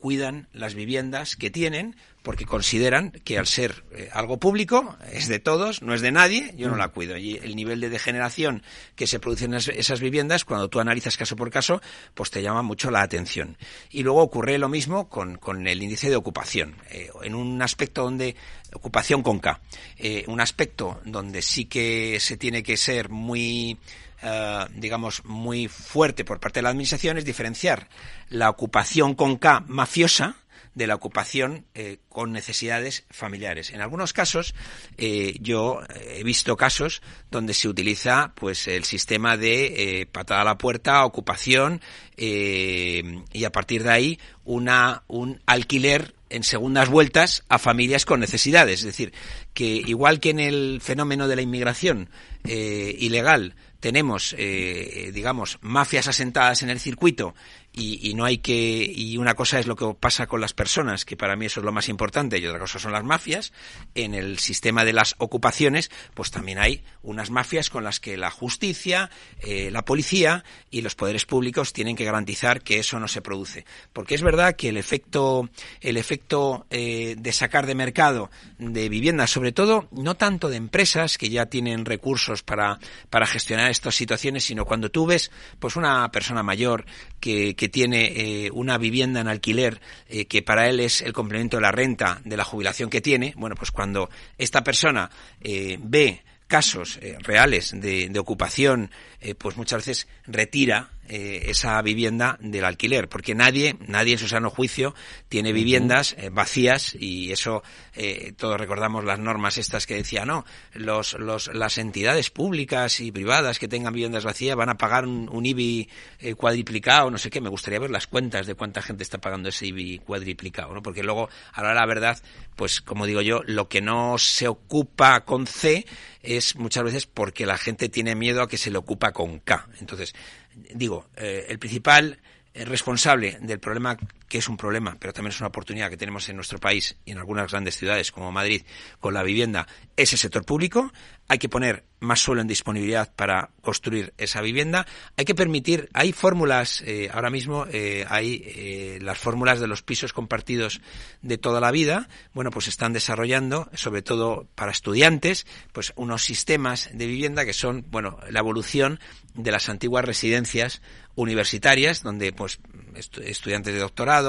[0.00, 5.38] cuidan las viviendas que tienen porque consideran que al ser eh, algo público es de
[5.38, 7.16] todos, no es de nadie, yo no la cuido.
[7.16, 8.62] Y el nivel de degeneración
[8.94, 11.80] que se produce en esas viviendas, cuando tú analizas caso por caso,
[12.14, 13.56] pues te llama mucho la atención.
[13.90, 16.76] Y luego ocurre lo mismo con, con el índice de ocupación.
[16.90, 18.36] Eh, en un aspecto donde,
[18.72, 19.60] ocupación con K,
[19.96, 23.78] eh, un aspecto donde sí que se tiene que ser muy
[24.22, 27.88] Uh, digamos, muy fuerte por parte de la Administración es diferenciar
[28.28, 30.36] la ocupación con K mafiosa
[30.74, 33.70] de la ocupación eh, con necesidades familiares.
[33.70, 34.54] En algunos casos,
[34.98, 40.44] eh, yo he visto casos donde se utiliza pues el sistema de eh, patada a
[40.44, 41.80] la puerta, ocupación
[42.16, 48.80] y a partir de ahí una, un alquiler en segundas vueltas a familias con necesidades.
[48.80, 49.14] Es decir,
[49.54, 52.10] que igual que en el fenómeno de la inmigración
[52.44, 57.34] ilegal, tenemos, eh, digamos, mafias asentadas en el circuito
[57.72, 61.04] y, y, no hay que y una cosa es lo que pasa con las personas
[61.04, 63.52] que para mí eso es lo más importante y otra cosa son las mafias.
[63.94, 68.30] En el sistema de las ocupaciones pues también hay unas mafias con las que la
[68.30, 73.22] justicia eh, la policía y los poderes públicos tienen que garantizar que eso no se
[73.22, 73.64] produce.
[73.92, 75.48] Porque es verdad que el efecto
[75.80, 81.18] el efecto eh, de sacar de mercado de viviendas sobre todo no tanto de empresas
[81.18, 82.78] que ya tienen recursos para
[83.10, 86.84] para gestionar estas situaciones sino cuando tú ves pues una persona mayor
[87.20, 91.58] que, que tiene eh, una vivienda en alquiler eh, que para él es el complemento
[91.58, 96.22] de la renta de la jubilación que tiene, bueno, pues cuando esta persona eh, ve
[96.50, 103.08] casos eh, reales de, ocupación, eh, pues muchas veces retira eh, esa vivienda del alquiler,
[103.08, 104.94] porque nadie, nadie en su sano juicio
[105.28, 107.64] tiene viviendas eh, vacías y eso
[107.96, 113.10] eh, todos recordamos las normas estas que decía no, los, los, las entidades públicas y
[113.10, 115.88] privadas que tengan viviendas vacías van a pagar un, un IBI
[116.20, 119.48] eh, cuadriplicado, no sé qué, me gustaría ver las cuentas de cuánta gente está pagando
[119.48, 120.80] ese IBI cuadriplicado, ¿no?
[120.80, 122.22] porque luego, ahora la verdad,
[122.54, 125.86] pues como digo yo, lo que no se ocupa con C
[126.22, 129.68] es muchas veces porque la gente tiene miedo a que se le ocupa con K.
[129.80, 130.14] Entonces,
[130.54, 132.18] digo, eh, el principal
[132.54, 133.96] responsable del problema
[134.30, 137.10] que es un problema, pero también es una oportunidad que tenemos en nuestro país y
[137.10, 138.62] en algunas grandes ciudades como Madrid
[139.00, 139.66] con la vivienda,
[139.96, 140.92] es el sector público.
[141.26, 144.86] Hay que poner más suelo en disponibilidad para construir esa vivienda.
[145.16, 149.82] Hay que permitir, hay fórmulas, eh, ahora mismo eh, hay eh, las fórmulas de los
[149.82, 150.80] pisos compartidos
[151.22, 152.08] de toda la vida.
[152.32, 157.84] Bueno, pues están desarrollando, sobre todo para estudiantes, pues unos sistemas de vivienda que son,
[157.90, 158.98] bueno, la evolución
[159.34, 160.82] de las antiguas residencias
[161.14, 162.60] universitarias, donde pues
[162.94, 164.19] estu estudiantes de doctorado,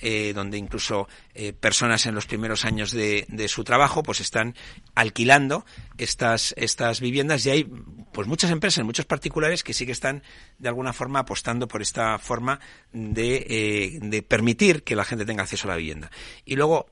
[0.00, 4.54] eh, donde incluso eh, personas en los primeros años de, su trabajo pues están
[4.94, 5.64] alquilando
[5.98, 7.64] estas, estas viviendas y hay
[8.12, 10.22] pues muchas empresas, muchos particulares que sí que están
[10.58, 12.60] de alguna forma apostando por esta forma
[12.92, 16.10] de, eh, de permitir que la gente tenga acceso a la vivienda.
[16.44, 16.86] Y luego,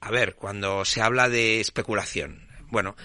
[0.00, 2.96] a ver, cuando se habla de especulación, bueno,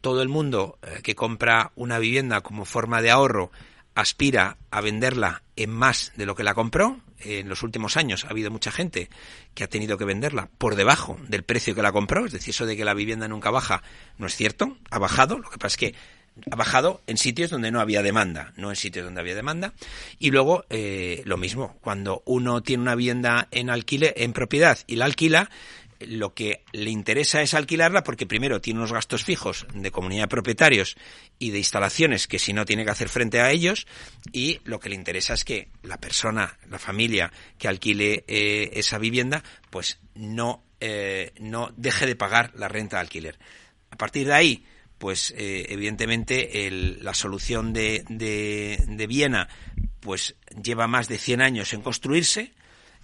[0.00, 3.50] todo el mundo que compra una vivienda como forma de ahorro
[3.98, 8.30] aspira a venderla en más de lo que la compró en los últimos años ha
[8.30, 9.08] habido mucha gente
[9.54, 12.66] que ha tenido que venderla por debajo del precio que la compró, es decir, eso
[12.66, 13.82] de que la vivienda nunca baja
[14.18, 15.94] no es cierto, ha bajado, lo que pasa es que
[16.50, 19.72] ha bajado en sitios donde no había demanda, no en sitios donde había demanda.
[20.18, 24.96] Y luego, eh, lo mismo, cuando uno tiene una vivienda en alquiler, en propiedad y
[24.96, 25.50] la alquila,
[26.00, 30.28] lo que le interesa es alquilarla porque primero tiene unos gastos fijos de comunidad de
[30.28, 30.96] propietarios
[31.38, 33.86] y de instalaciones que si no tiene que hacer frente a ellos
[34.32, 38.98] y lo que le interesa es que la persona, la familia que alquile eh, esa
[38.98, 43.38] vivienda pues no, eh, no deje de pagar la renta de alquiler.
[43.90, 44.64] A partir de ahí,
[44.98, 46.68] pues eh, evidentemente
[47.00, 49.48] la solución de, de, de, Viena
[50.00, 52.52] pues lleva más de 100 años en construirse.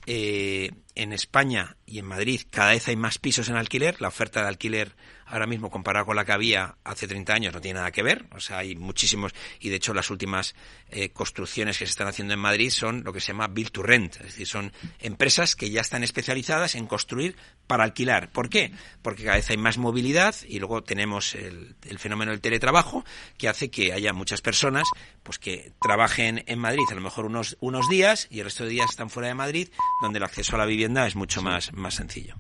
[0.07, 4.01] Eh, en España y en Madrid cada vez hay más pisos en alquiler.
[4.01, 4.97] La oferta de alquiler
[5.35, 8.25] ahora mismo comparada con la que había hace 30 años no tiene nada que ver.
[8.37, 10.55] O sea, hay muchísimos y de hecho las últimas
[10.90, 13.83] eh, construcciones que se están haciendo en Madrid son lo que se llama build to
[13.83, 14.14] rent.
[14.16, 18.31] Es decir, son empresas que ya están especializadas en construir para alquilar.
[18.31, 18.70] ¿Por qué?
[19.03, 23.05] Porque cada vez hay más movilidad y luego tenemos el, fenómeno del teletrabajo
[23.37, 24.87] que hace que haya muchas personas
[25.25, 28.70] pues que trabajen en Madrid a lo mejor unos, unos días y el resto de
[28.70, 29.68] días están fuera de Madrid
[30.01, 32.37] donde el acceso a la vivienda es mucho más, más sencillo.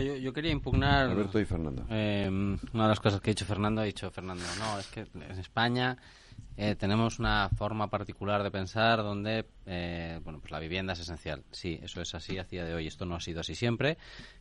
[0.00, 1.10] Yo, quería impugnar.
[1.10, 1.84] Alberto y Fernando.
[1.90, 5.00] Eh, una de las cosas que ha dicho Fernando, ha dicho Fernando, no, es que
[5.14, 5.96] en España
[6.56, 11.44] eh, tenemos una forma particular de pensar donde eh, bueno, pues la vivienda es esencial.
[11.50, 12.86] Sí, eso es así a día de hoy.
[12.86, 13.96] Esto no ha sido así siempre.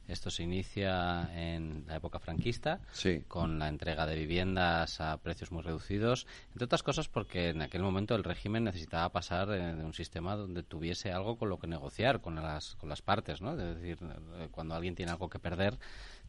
[0.08, 2.82] Esto se inicia en la época franquista
[3.28, 7.82] con la entrega de viviendas a precios muy reducidos, entre otras cosas porque en aquel
[7.82, 12.20] momento el régimen necesitaba pasar de, un sistema donde tuviese algo con lo que negociar
[12.20, 13.42] con las, con las partes.
[13.42, 13.52] ¿no?
[13.52, 15.78] Es decir, eh, cuando alguien tiene algo que perder,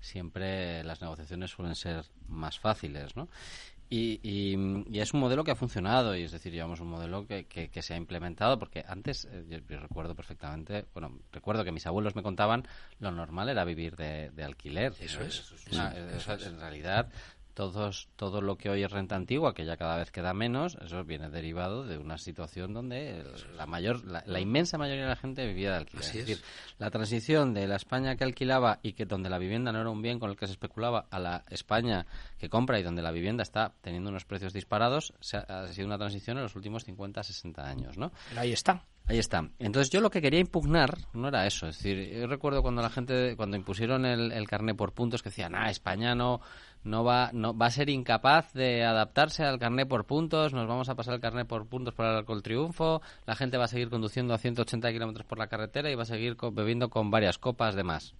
[0.00, 3.28] siempre las negociaciones suelen ser más fáciles, ¿no?
[3.94, 7.44] Y, y, es un modelo que ha funcionado, y es decir, llevamos un modelo que,
[7.44, 12.16] que, se ha implementado, porque antes, eh, yo, recuerdo perfectamente, bueno, recuerdo que mis abuelos
[12.16, 12.66] me contaban,
[13.00, 14.94] lo normal era vivir de, de alquiler.
[14.98, 15.52] Eso es.
[15.70, 17.10] En realidad,
[17.54, 21.04] todos, todo lo que hoy es renta antigua, que ya cada vez queda menos, eso
[21.04, 23.24] viene derivado de una situación donde
[23.56, 26.04] la mayor, la, inmensa mayoría de la gente vivía de alquiler.
[26.04, 26.12] es.
[26.12, 26.42] decir,
[26.78, 30.02] la transición de la España que alquilaba y que donde la vivienda no era un
[30.02, 32.06] bien con el que se especulaba a la España
[32.38, 36.38] que compra y donde la vivienda está teniendo unos precios disparados, ha, sido una transición
[36.38, 38.12] en los últimos 50, 60 años, ¿no?
[38.36, 38.84] ahí está.
[39.06, 39.48] Ahí está.
[39.58, 41.66] Entonces yo lo que quería impugnar no era eso.
[41.66, 45.30] Es decir, yo recuerdo cuando la gente, cuando impusieron el, el carné por puntos, que
[45.30, 46.40] decían, ah, España no
[46.84, 50.88] no va, no, va a ser incapaz de adaptarse al carnet por puntos, nos vamos
[50.88, 54.34] a pasar el carnet por puntos para el triunfo, la gente va a seguir conduciendo
[54.34, 57.84] a 180 kilómetros por la carretera y va a seguir bebiendo con varias copas de
[57.84, 58.14] más.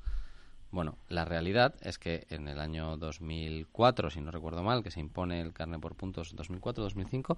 [0.73, 5.01] Bueno, la realidad es que en el año 2004, si no recuerdo mal, que se
[5.01, 7.37] impone el carnet por puntos 2004-2005,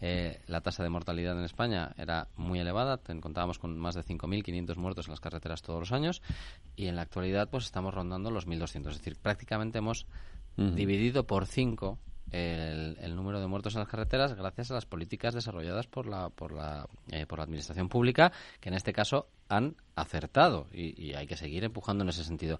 [0.00, 4.76] eh, la tasa de mortalidad en España era muy elevada, contábamos con más de 5.500
[4.76, 6.22] muertos en las carreteras todos los años
[6.74, 10.06] y en la actualidad pues estamos rondando los 1.200, es decir, prácticamente hemos
[10.56, 11.98] dividido por cinco
[12.32, 16.52] el, número de muertos en las carreteras gracias a las políticas desarrolladas por la, por
[16.52, 21.36] la, eh, por la administración pública, que en este caso han acertado y, hay que
[21.36, 22.58] seguir empujando en ese sentido.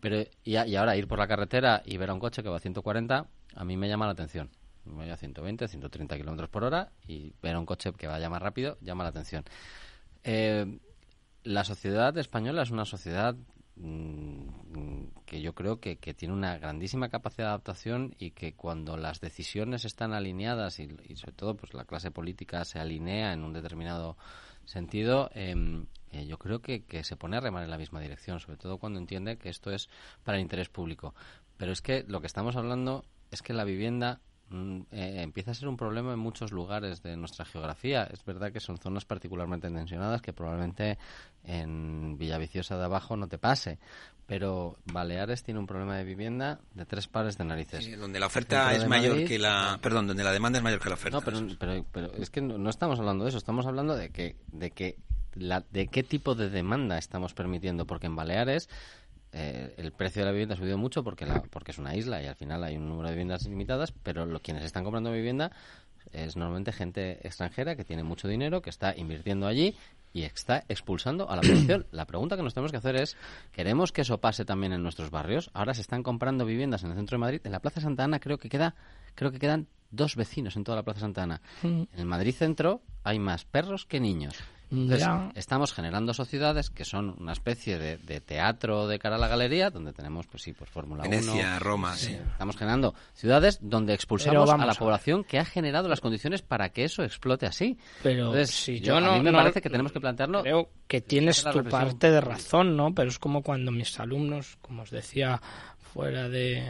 [0.00, 2.60] Pero y, ahora ir por la carretera y ver a un coche que va a
[2.60, 4.48] 140, a mí me llama la atención.
[4.84, 8.40] Voy a 120, 130 kilómetros por hora y ver a un coche que vaya más
[8.40, 9.44] rápido llama la atención.
[10.24, 10.78] Eh,
[11.44, 13.36] la sociedad española es una sociedad
[13.74, 19.20] Mm, que yo creo que, tiene una grandísima capacidad de adaptación y que cuando las
[19.20, 24.16] decisiones están alineadas y, sobre todo pues la clase política se alinea en un determinado
[24.66, 28.58] sentido, em, eh, yo creo que, se pone a remar en la misma dirección, sobre
[28.58, 29.88] todo cuando entiende que esto es
[30.22, 31.14] para el interés público.
[31.56, 34.20] Pero es que lo que estamos hablando es que la vivienda
[34.50, 38.04] mm, eh, empieza a ser un problema en muchos lugares de nuestra geografía.
[38.04, 40.98] Es verdad que son zonas particularmente tensionadas que probablemente
[41.44, 43.78] en Villaviciosa de abajo no te pase.
[44.26, 47.98] Pero Baleares tiene un problema de vivienda de tres pares de narices.
[47.98, 49.78] donde la oferta es mayor que la...
[49.82, 51.18] Perdón, donde la demanda es mayor que la oferta.
[51.18, 53.38] No, pero, pero, es que no, estamos hablando de eso.
[53.38, 54.96] Estamos hablando de que, de que
[55.34, 57.86] la, de qué tipo de demanda estamos permitiendo.
[57.86, 58.68] Porque en Baleares
[59.32, 62.22] eh, el precio de la vivienda ha subido mucho porque, la, porque es una isla
[62.22, 65.52] y al final hay un número de viviendas limitadas, pero lo, quienes están comprando vivienda
[66.12, 69.74] es normalmente gente extranjera que tiene mucho dinero, que está invirtiendo allí
[70.12, 71.86] y está expulsando a la población.
[71.92, 73.16] La pregunta que nos tenemos que hacer es,
[73.52, 75.50] ¿queremos que eso pase también en nuestros barrios?
[75.54, 77.40] Ahora se están comprando viviendas en el centro de Madrid.
[77.44, 78.74] En la Plaza Santa Ana creo que queda
[79.14, 81.40] creo que quedan dos vecinos en toda la Plaza Santa Ana.
[81.62, 84.34] En el Madrid Centro hay más perros que niños.
[85.34, 89.92] Estamos generando sociedades que son una especie de, teatro de cara a la galería, donde
[89.92, 91.10] tenemos, pues sí, pues Fórmula 1.
[91.10, 92.16] Venecia, Roma, sí.
[92.32, 96.84] Estamos generando ciudades donde expulsamos a la población que ha generado las condiciones para que
[96.84, 97.78] eso explote así.
[98.02, 100.42] Pero si yo, no, a mí me parece que tenemos que plantearlo.
[100.42, 102.94] Creo que tienes tu parte de razón, ¿no?
[102.94, 105.40] Pero es como cuando mis alumnos, como os decía
[105.92, 106.62] fuera de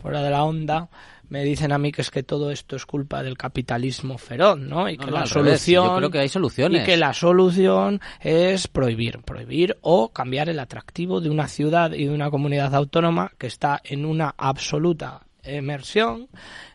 [0.00, 0.88] fuera de la onda
[1.30, 4.88] me dicen a mí que es que todo esto es culpa del capitalismo feroz, ¿no?
[4.88, 6.82] Y que la solución Yo creo que hay soluciones.
[6.82, 12.06] y que la solución es prohibir, prohibir o cambiar el atractivo de una ciudad y
[12.06, 16.28] de una comunidad autónoma que está en una absoluta emersión,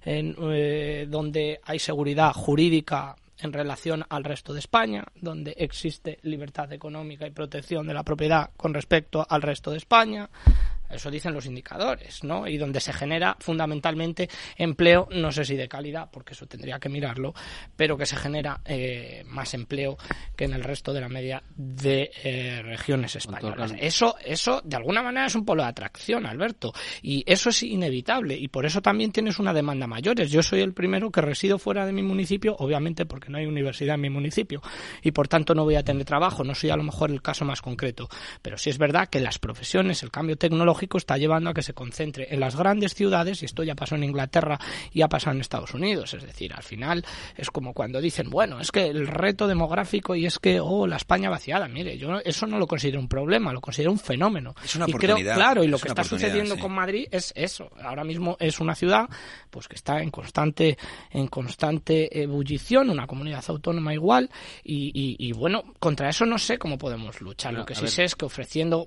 [0.05, 6.71] en, eh, donde hay seguridad jurídica en relación al resto de España, donde existe libertad
[6.71, 10.29] económica y protección de la propiedad con respecto al resto de España,
[10.89, 12.47] eso dicen los indicadores, ¿no?
[12.47, 16.89] Y donde se genera fundamentalmente empleo, no sé si de calidad, porque eso tendría que
[16.89, 17.33] mirarlo,
[17.75, 19.97] pero que se genera eh, más empleo
[20.35, 23.73] que en el resto de la media de eh, regiones españolas.
[23.79, 28.37] Eso, eso, de alguna manera, es un polo de atracción, Alberto, y eso es inevitable,
[28.37, 30.31] y por eso también tienes una demanda mayores.
[30.31, 33.95] Yo soy el primero que resido fuera de mi municipio, obviamente porque no hay universidad
[33.95, 34.61] en mi municipio,
[35.01, 37.45] y por tanto no voy a tener trabajo, no soy a lo mejor el caso
[37.45, 38.07] más concreto,
[38.41, 41.73] pero sí es verdad que las profesiones, el cambio tecnológico, está llevando a que se
[41.73, 44.59] concentre en las grandes ciudades, y esto ya pasó en Inglaterra
[44.91, 46.13] y ha pasado en Estados Unidos.
[46.13, 47.05] Es decir, al final
[47.35, 50.97] es como cuando dicen, bueno, es que el reto demográfico y es que, oh, la
[50.97, 51.67] España vaciada.
[51.67, 54.55] Mire, yo eso no lo considero un problema, lo considero un fenómeno.
[54.63, 57.69] Es una y creo, claro, y lo que está sucediendo con Madrid es eso.
[57.81, 59.09] Ahora mismo es una ciudad
[59.49, 60.77] pues que está en constante,
[61.11, 64.29] en constante ebullición, una comunidad autónoma igual,
[64.63, 67.53] y, bueno, contra eso no sé cómo podemos luchar.
[67.53, 68.85] lo que sí sé es que ofreciendo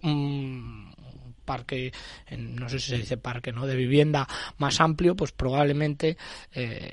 [1.48, 1.92] parque,
[2.36, 3.66] no sé si se dice parque, ¿no?
[3.66, 4.28] De vivienda
[4.58, 6.18] más amplio, pues probablemente
[6.52, 6.92] eh,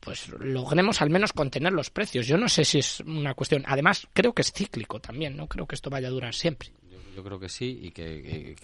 [0.00, 2.26] pues logremos al menos contener los precios.
[2.26, 3.62] Yo no sé si es una cuestión.
[3.66, 6.72] Además, creo que es cíclico también, no creo que esto vaya a durar siempre.
[7.14, 8.56] Yo, creo que sí y que,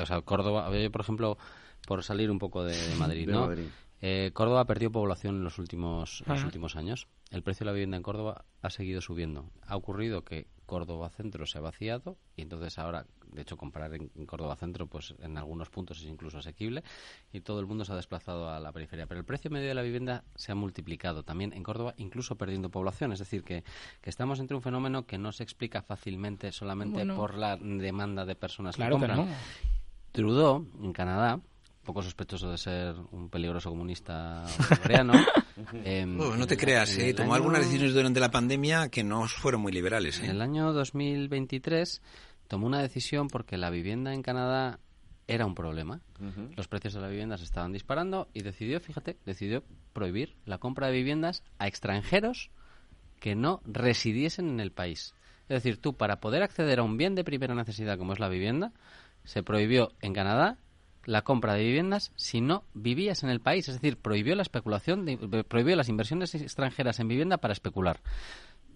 [0.00, 1.36] o sea, Córdoba, yo, por ejemplo,
[1.84, 3.50] por salir un poco de, Madrid, ¿no?
[4.06, 7.08] Eh, Córdoba ha perdido población en los últimos, los últimos años.
[7.30, 9.48] El precio de la vivienda en Córdoba ha seguido subiendo.
[9.66, 14.10] Ha ocurrido que Córdoba Centro se ha vaciado y entonces ahora, de hecho, comprar en,
[14.26, 16.84] Córdoba Centro, pues en algunos puntos es incluso asequible
[17.32, 19.06] y todo el mundo se ha desplazado a la periferia.
[19.06, 22.68] Pero el precio medio de la vivienda se ha multiplicado también en Córdoba, incluso perdiendo
[22.68, 23.10] población.
[23.10, 23.64] Es decir, que,
[24.02, 28.76] estamos entre un fenómeno que no se explica fácilmente solamente por la demanda de personas
[28.76, 29.30] que compran.
[30.12, 31.40] Trudeau, en Canadá,
[31.84, 34.44] poco sospechoso de ser un peligroso comunista
[34.82, 35.12] coreano.
[35.84, 39.70] Em, no te creas, eh, tomó algunas decisiones durante la pandemia que no fueron muy
[39.70, 40.18] liberales.
[40.18, 42.02] En el año 2023
[42.48, 44.80] tomó una decisión porque la vivienda en Canadá
[45.28, 46.00] era un problema.
[46.56, 49.62] Los precios de la vivienda se estaban disparando y decidió, fíjate, decidió
[49.92, 52.50] prohibir la compra de viviendas a extranjeros
[53.20, 55.14] que no residiesen en el país.
[55.48, 58.28] Es decir, tú para poder acceder a un bien de primera necesidad como es la
[58.28, 58.72] vivienda,
[59.24, 60.58] se prohibió en Canadá
[61.06, 63.68] la compra de viviendas si no vivías en el país.
[63.68, 65.06] Es decir, prohibió la especulación,
[65.48, 68.00] prohibió las inversiones extranjeras en vivienda para especular.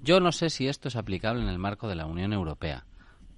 [0.03, 2.87] Yo no sé si esto es aplicable en el marco de la Unión Europea,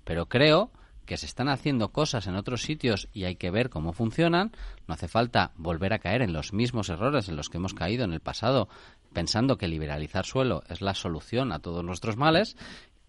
[0.05, 0.71] pero creo
[1.07, 4.53] que se están haciendo cosas en otros sitios y hay que ver cómo funcionan.
[4.87, 8.05] No hace falta volver a caer en los mismos errores en los que hemos caído
[8.05, 8.69] en el pasado,
[9.13, 12.57] pensando que liberalizar suelo es la solución a todos nuestros males.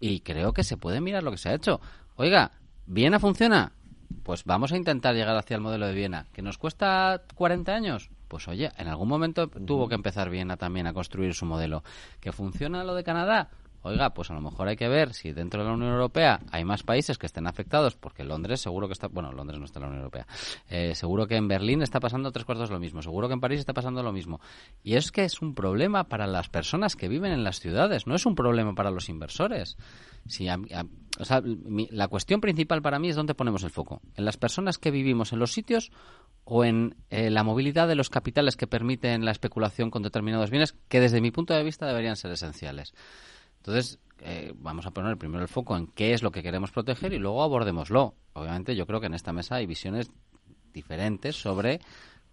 [0.00, 1.80] Y creo que se puede mirar lo que se ha hecho.
[2.16, 2.50] Oiga,
[2.86, 3.72] ¿Viena funciona?
[4.22, 6.26] Pues vamos a intentar llegar hacia el modelo de Viena.
[6.32, 8.10] ¿Que nos cuesta 40 años?
[8.28, 11.82] Pues oye, en algún momento tuvo que empezar Viena también a construir su modelo.
[12.20, 13.50] ¿Que funciona lo de Canadá?
[13.84, 16.64] Oiga, pues a lo mejor hay que ver si dentro de la Unión Europea hay
[16.64, 19.82] más países que estén afectados, porque Londres seguro que está, bueno, Londres no está en
[19.82, 20.26] la Unión Europea,
[20.68, 23.58] eh, seguro que en Berlín está pasando tres cuartos lo mismo, seguro que en París
[23.58, 24.40] está pasando lo mismo.
[24.84, 28.14] Y es que es un problema para las personas que viven en las ciudades, no
[28.14, 29.76] es un problema para los inversores.
[30.26, 34.36] Si o sea, la cuestión principal para mí es dónde ponemos el foco, en las
[34.36, 35.90] personas que vivimos en los sitios
[36.44, 40.74] o en eh, la movilidad de los capitales que permiten la especulación con determinados bienes
[40.88, 42.94] que desde mi punto de vista deberían ser esenciales.
[43.62, 47.12] Entonces, eh, vamos a poner primero el foco en qué es lo que queremos proteger
[47.12, 48.16] y luego abordémoslo.
[48.32, 50.10] Obviamente, yo creo que en esta mesa hay visiones
[50.72, 51.80] diferentes sobre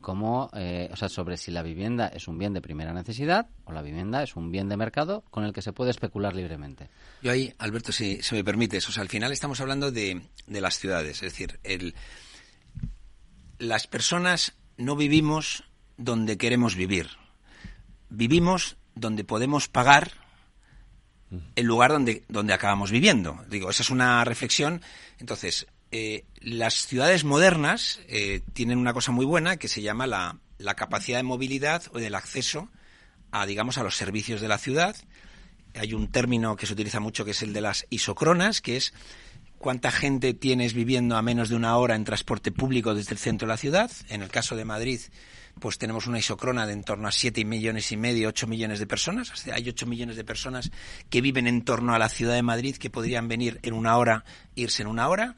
[0.01, 3.73] cómo, eh, o sea, sobre si la vivienda es un bien de primera necesidad o
[3.73, 6.89] la vivienda es un bien de mercado con el que se puede especular libremente.
[7.21, 10.61] Yo ahí, Alberto, si, se me permites, o sea, al final estamos hablando de, de
[10.61, 11.93] las ciudades, es decir, el,
[13.59, 15.65] las personas no vivimos
[15.97, 17.09] donde queremos vivir,
[18.09, 20.18] vivimos donde podemos pagar
[21.55, 23.43] el lugar donde, donde acabamos viviendo.
[23.49, 24.81] Digo, esa es una reflexión.
[25.19, 30.37] Entonces, eh, las ciudades modernas eh, tienen una cosa muy buena que se llama la,
[30.57, 32.69] la, capacidad de movilidad o del acceso
[33.31, 34.95] a, digamos, a los servicios de la ciudad
[35.75, 38.93] hay un término que se utiliza mucho que es el de las isocronas, que es
[39.57, 43.47] cuánta gente tienes viviendo a menos de una hora en transporte público desde el centro
[43.47, 43.91] de la ciudad.
[44.09, 44.99] En el caso de Madrid,
[45.59, 48.87] pues tenemos una isocrona de en torno a 7 millones y medio, 8 millones de
[48.87, 49.31] personas.
[49.51, 50.71] hay 8 millones de personas
[51.09, 54.23] que viven en torno a la ciudad de Madrid que podrían venir en una hora,
[54.55, 55.35] irse en una hora.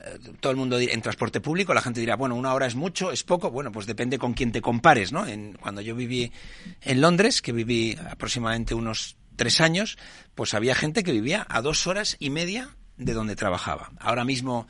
[0.00, 3.10] Eh, todo el mundo en transporte público, la gente dirá, bueno, una hora es mucho,
[3.10, 3.50] es poco.
[3.50, 5.24] Bueno, pues depende con quién te compares, ¿no?
[5.60, 6.32] cuando yo viví
[6.82, 9.98] en Londres, que viví aproximadamente unos tres años,
[10.34, 13.92] pues había gente que vivía a dos horas y media de donde trabajaba.
[13.98, 14.66] Ahora mismo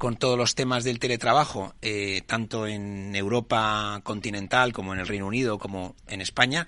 [0.00, 5.26] con todos los temas del teletrabajo, eh, tanto en Europa continental como en el Reino
[5.26, 6.66] Unido como en España,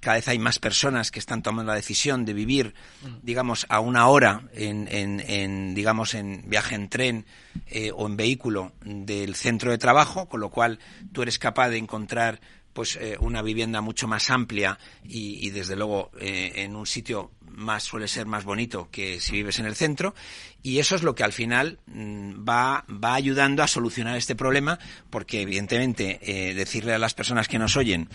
[0.00, 2.74] cada vez hay más personas que están tomando la decisión de vivir,
[3.22, 7.24] digamos, a una hora en, en, digamos, en viaje en tren
[7.68, 10.80] eh, o en vehículo del centro de trabajo, con lo cual
[11.12, 12.40] tú eres capaz de encontrar
[12.72, 17.30] pues eh, una vivienda mucho más amplia y, desde luego eh, en un sitio
[17.62, 20.14] más suele ser más bonito que si vives en el centro
[20.62, 24.78] y eso es lo que al final mm, va, va ayudando a solucionar este problema
[25.10, 28.08] porque evidentemente eh, decirle a las personas que nos oyen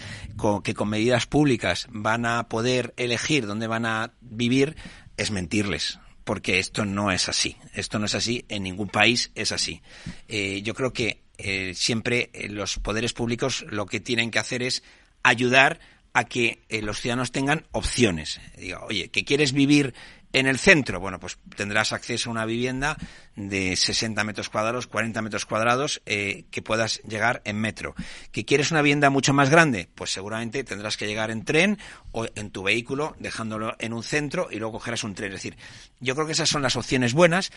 [0.64, 4.76] que con medidas públicas van a poder elegir dónde van a vivir
[5.18, 7.56] es mentirles porque esto no es así.
[7.74, 9.82] Esto no es así, en ningún país es así.
[10.28, 14.82] yo creo que eh, siempre eh, los poderes públicos lo que tienen que hacer es
[15.22, 15.80] ayudar
[16.14, 18.40] a que eh, los ciudadanos tengan opciones.
[18.58, 19.94] Diga, oye, ¿que quieres vivir
[20.34, 21.00] en el centro?
[21.00, 22.98] Bueno, pues tendrás acceso a una vivienda
[23.36, 27.96] de 60 metros cuadrados, 40 metros cuadrados, que puedas llegar en metro.
[28.32, 29.90] ¿Que quieres una vivienda mucho más grande?
[29.96, 31.78] Pues seguramente tendrás que llegar en tren
[32.12, 35.30] o en tu vehículo, dejándolo en un centro y luego cogerás un tren.
[35.30, 35.58] Es decir,
[36.00, 37.52] yo creo que esas son las opciones buenas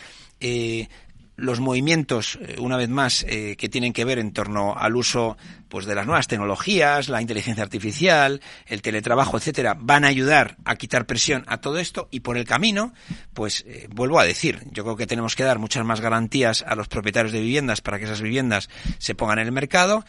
[1.41, 5.39] los movimientos, eh, una vez más, eh, que tienen que ver en torno al uso
[5.69, 10.77] pues, de las nuevas tecnologías, la inteligencia artificial, el teletrabajo, etcétera, van a ayudar a
[10.77, 12.93] quitar presión a todo esto y por el camino,
[13.33, 16.75] pues eh, vuelvo a decir, yo creo que tenemos que dar muchas más garantías a
[16.75, 18.69] los propietarios de viviendas para que esas viviendas
[18.99, 20.05] se pongan en el mercado.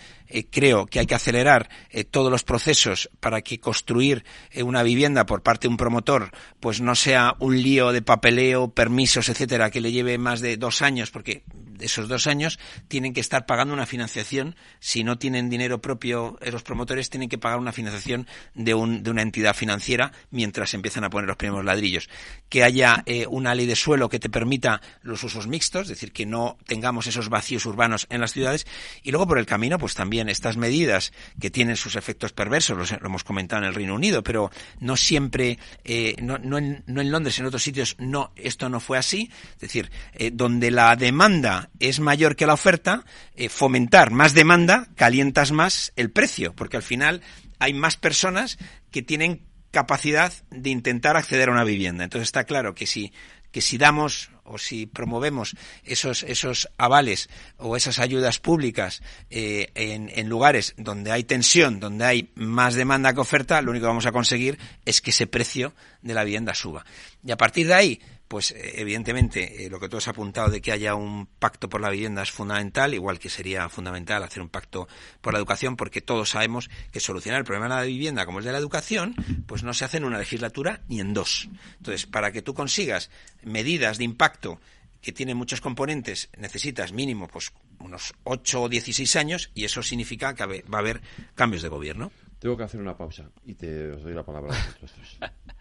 [0.51, 1.69] creo que hay que acelerar
[2.09, 4.23] todos los procesos para que construir
[4.63, 9.29] una vivienda por parte de un promotor, pues no sea un lío de papeleo, permisos,
[9.29, 11.43] etcétera, que le lleve más de dos años porque
[11.81, 14.55] esos dos años tienen que estar pagando una financiación.
[14.79, 19.03] Si no tienen dinero propio, eh, los promotores tienen que pagar una financiación de, un,
[19.03, 22.09] de una entidad financiera mientras empiezan a poner los primeros ladrillos.
[22.49, 26.11] Que haya eh, una ley de suelo que te permita los usos mixtos, es decir,
[26.11, 28.67] que no tengamos esos vacíos urbanos en las ciudades.
[29.03, 33.05] Y luego por el camino, pues también estas medidas que tienen sus efectos perversos, lo
[33.05, 37.11] hemos comentado en el Reino Unido, pero no siempre, eh, no, no, en, no, en,
[37.11, 39.29] Londres, en otros sitios, no, esto no fue así.
[39.53, 39.91] Es decir,
[40.33, 43.05] donde la demanda es mayor que la oferta,
[43.35, 47.21] eh, fomentar más demanda, calientas más el precio, porque al final
[47.59, 48.57] hay más personas
[48.91, 52.03] que tienen capacidad de intentar acceder a una vivienda.
[52.03, 53.13] Entonces está claro que si,
[53.51, 60.09] que si damos o si promovemos esos, esos avales o esas ayudas públicas eh, en,
[60.13, 64.05] en, lugares donde hay tensión, donde hay más demanda que oferta, lo único que vamos
[64.05, 66.85] a conseguir es que ese precio de la vivienda suba.
[67.23, 68.01] Y a partir de ahí,
[68.31, 71.81] pues eh, evidentemente eh, lo que tú has apuntado de que haya un pacto por
[71.81, 74.87] la vivienda es fundamental, igual que sería fundamental hacer un pacto
[75.19, 78.45] por la educación, porque todos sabemos que solucionar el problema de la vivienda como el
[78.45, 79.15] de la educación,
[79.47, 81.49] pues no se hace en una legislatura ni en dos.
[81.75, 83.11] Entonces, para que tú consigas
[83.43, 84.61] medidas de impacto
[85.01, 90.33] que tienen muchos componentes, necesitas mínimo pues unos 8 o 16 años y eso significa
[90.35, 91.01] que va a haber
[91.35, 92.13] cambios de gobierno.
[92.39, 95.19] Tengo que hacer una pausa y te os doy la palabra a vosotros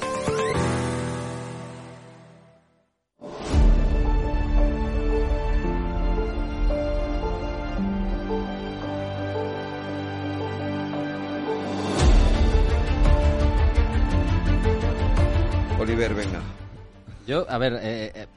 [17.31, 18.27] Yo, a ver, eh, eh,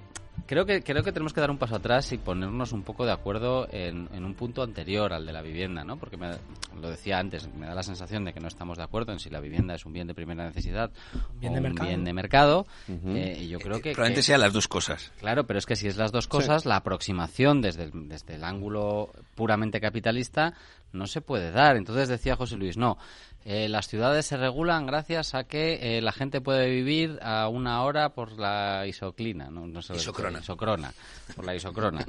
[0.46, 3.10] creo que creo que tenemos que dar un paso atrás y ponernos un poco de
[3.10, 5.96] acuerdo en, un punto anterior al de la vivienda, ¿no?
[5.96, 6.30] Porque me,
[6.80, 9.30] lo decía antes, me da la sensación de que no estamos de acuerdo en si
[9.30, 10.92] la vivienda es un bien de primera necesidad
[11.40, 11.88] bien o de un mercado.
[11.88, 12.66] bien de mercado.
[12.88, 15.10] eh, y yo creo que Probablemente que- sean las dos cosas.
[15.18, 18.44] Claro, pero es que si es las dos cosas, la aproximación desde el, desde el
[18.44, 20.54] ángulo puramente capitalista
[20.92, 21.76] no se puede dar.
[21.76, 22.96] Entonces decía José Luis, no,
[23.44, 27.82] eh, las ciudades se regulan gracias a que eh, la gente puede vivir a una
[27.82, 30.38] hora por la isoclina, no, sé Isocrona.
[30.38, 30.92] isocrona,
[31.36, 32.06] por la isocrona.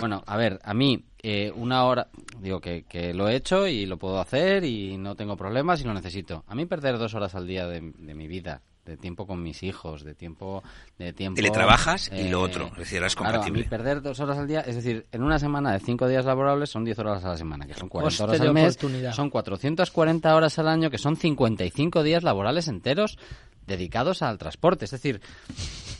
[0.00, 2.08] bueno, a ver, a mí eh, una hora,
[2.38, 5.84] digo que, que lo he hecho y lo puedo hacer y no tengo problemas y
[5.84, 6.44] lo necesito.
[6.46, 9.62] A mí perder dos horas al día de, de mi vida de tiempo con mis
[9.62, 10.62] hijos, de tiempo,
[10.98, 11.36] de tiempo.
[11.36, 13.68] Teletrabajas y lo otro, es decir, es claro, a mí compatible.
[13.68, 16.84] perder dos horas al día, es decir, en una semana de cinco días laborables son
[16.84, 18.78] 10 horas a la semana, que son 40 Coste horas al mes,
[19.14, 23.18] son 440 horas al año, que son 55 días laborales enteros
[23.66, 24.86] dedicados al transporte.
[24.86, 25.20] Es decir,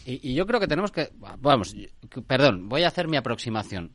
[0.07, 1.77] y, y yo creo que tenemos que, vamos,
[2.27, 3.95] perdón, voy a hacer mi aproximación.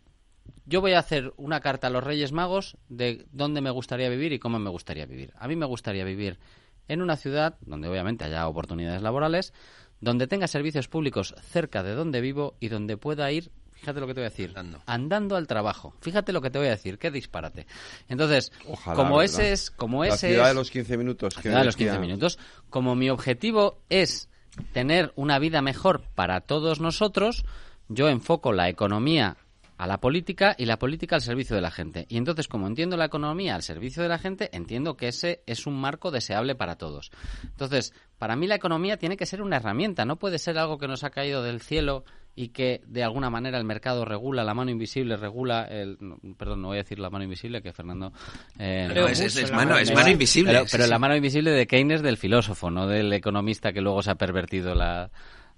[0.66, 4.32] Yo voy a hacer una carta a los Reyes Magos de dónde me gustaría vivir
[4.32, 5.34] y cómo me gustaría vivir.
[5.38, 6.40] A mí me gustaría vivir
[6.88, 9.54] en una ciudad donde obviamente haya oportunidades laborales,
[10.02, 14.14] donde tenga servicios públicos cerca de donde vivo y donde pueda ir, fíjate lo que
[14.14, 14.54] te voy a decir,
[14.86, 15.94] andando, al trabajo.
[16.02, 17.68] Fíjate lo que te voy a decir, qué disparate.
[18.10, 19.26] Entonces, Ojalá, como ¿verdad?
[19.42, 21.36] ese es, como La ese ciudad es- de los 15 minutos.
[21.36, 22.40] la que ciudad de los decía- 15 minutos.
[22.70, 24.30] Como mi objetivo es
[24.74, 27.46] tener una vida mejor para todos nosotros,
[27.90, 29.38] yo enfoco la economía
[29.84, 32.06] a la política y la política al servicio de la gente.
[32.08, 35.68] Y entonces, como entiendo la economía al servicio de la gente, entiendo que ese es
[35.68, 37.12] un marco deseable para todos.
[37.44, 40.88] Entonces, para mí la economía tiene que ser una herramienta, no puede ser algo que
[40.88, 42.06] nos ha caído del cielo
[42.36, 45.98] y que de alguna manera el mercado regula, la mano invisible regula el...
[46.00, 48.14] no, perdón, no voy a decir la mano invisible, que Fernando...
[48.58, 50.90] eh, No, es- es- es mano- es mano invisible, Pero, pero sí.
[50.90, 54.74] la mano invisible de Keynes del filósofo, no del economista que luego se ha pervertido
[54.74, 55.12] la,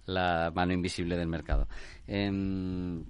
[0.08, 1.68] la mano invisible del mercado.
[2.08, 3.06] Em,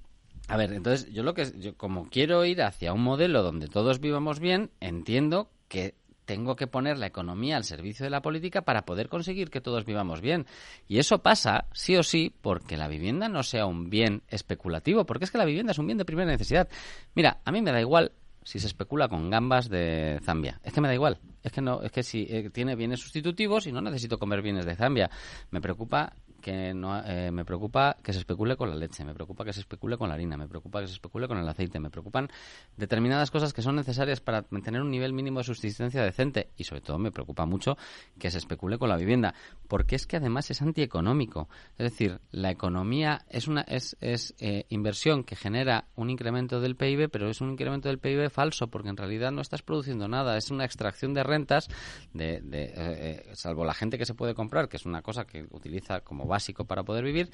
[0.48, 4.00] a ver, entonces yo lo que yo como quiero ir hacia un modelo donde todos
[4.00, 8.86] vivamos bien, entiendo que tengo que poner la economía al servicio de la política para
[8.86, 10.46] poder conseguir que todos vivamos bien.
[10.88, 15.26] Y eso pasa, sí o sí, porque la vivienda no sea un bien especulativo, porque
[15.26, 16.68] es que la vivienda es un bien de primera necesidad.
[17.14, 18.12] Mira, a mí me da igual
[18.43, 20.60] si se especula con gambas de Zambia.
[20.64, 21.20] Es que me da igual.
[21.43, 24.66] Es que no, es que si eh, tiene bienes sustitutivos y no necesito comer bienes
[24.66, 25.10] de Zambia.
[25.50, 26.14] Me preocupa
[26.46, 29.62] que no eh, me preocupa que se especule con la leche, me preocupa que se
[29.62, 32.30] especule con la harina, me preocupa que se especule con el aceite, me preocupan
[32.78, 36.82] determinadas cosas que son necesarias para mantener un nivel mínimo de subsistencia decente y sobre
[36.82, 37.80] todo me preocupa mucho
[38.20, 39.34] que se especule con la vivienda,
[39.68, 44.68] porque es que además es antieconómico, es decir, la economía es una es, es eh,
[44.70, 48.89] inversión que genera un incremento del PIB, pero es un incremento del PIB falso porque
[48.89, 51.70] en realidad no estás produciendo nada, es una extracción de rentas
[52.14, 55.48] de, de, eh, salvo la gente que se puede comprar, que es una cosa que
[55.50, 57.31] utiliza como básico para poder vivir.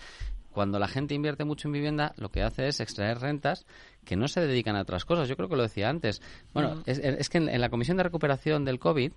[0.52, 3.66] Cuando la gente invierte mucho en vivienda, lo que hace es extraer rentas
[4.06, 5.28] que no se dedican a otras cosas.
[5.28, 6.22] Yo creo que lo decía antes.
[6.54, 9.12] Bueno, es, es que en, en la Comisión de Recuperación del COVID,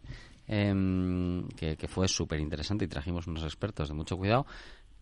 [0.47, 4.47] em, que, que fue súper interesante y trajimos unos expertos de mucho cuidado,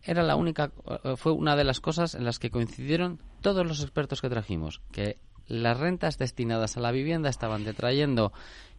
[0.03, 0.71] era la única,
[1.03, 4.81] eh, fue una de las cosas en las que coincidieron todos los expertos que trajimos,
[4.91, 5.17] que
[5.47, 8.33] las rentas destinadas a la vivienda estaban detrayendo,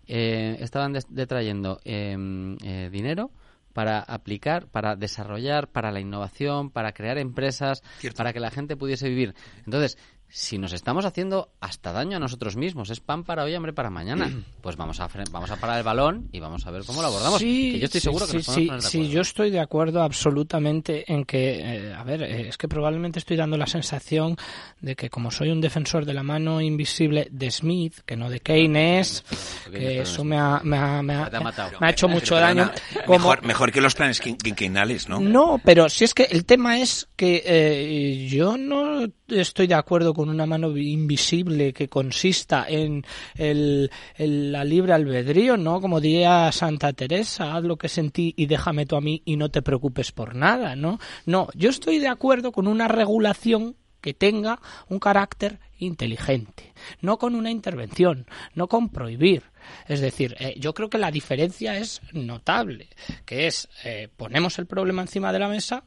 [0.07, 3.30] eh, estaban detrayendo em, eh, dinero
[3.75, 7.83] para aplicar, para desarrollar, para la innovación, para crear empresas,
[8.16, 9.35] para que la gente pudiese vivir.
[9.66, 9.99] Entonces,
[10.37, 13.89] si nos estamos haciendo hasta daño a nosotros mismos, es pan para hoy, hambre para
[13.89, 14.28] mañana,
[14.62, 17.39] pues vamos a vamos a parar el balón y vamos a ver cómo lo abordamos.
[17.39, 19.61] Sí, que yo estoy sí, seguro que nos sí, poner de sí, yo estoy de
[19.61, 21.61] acuerdo absolutamente en que,
[21.91, 24.37] eh, a ver, eh, es que probablemente estoy dando la sensación
[24.80, 28.41] de que como soy un defensor de la mano invisible de Smith, que no de
[28.41, 29.24] Keynes,
[29.70, 31.78] que eso me ha, me ha, me ha- Te ha matado.
[31.80, 32.72] me ha hecho mucho daño.
[33.07, 35.20] Como, Mejor, mejor que los planes quin- quinquenales, ¿no?
[35.20, 40.12] no, pero si es que el tema es que eh, yo no estoy de acuerdo
[40.12, 43.05] con una mano invisible que consista en
[43.37, 45.81] el- la libre albedrío, ¿no?
[45.81, 49.51] Como diría Santa Teresa, haz lo que sentí y déjame tú a mí y no
[49.51, 50.99] te preocupes por nada, ¿no?
[51.27, 54.61] No, yo estoy de acuerdo con una regulación que tenga
[54.91, 59.45] un carácter inteligente, no con una intervención, no con prohibir.
[59.89, 62.89] Es decir, eh, yo creo que la diferencia es notable,
[63.25, 65.85] que es eh, ponemos el problema encima de la mesa,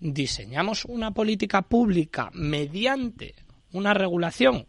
[0.00, 3.34] diseñamos una política pública mediante
[3.72, 4.66] una regulación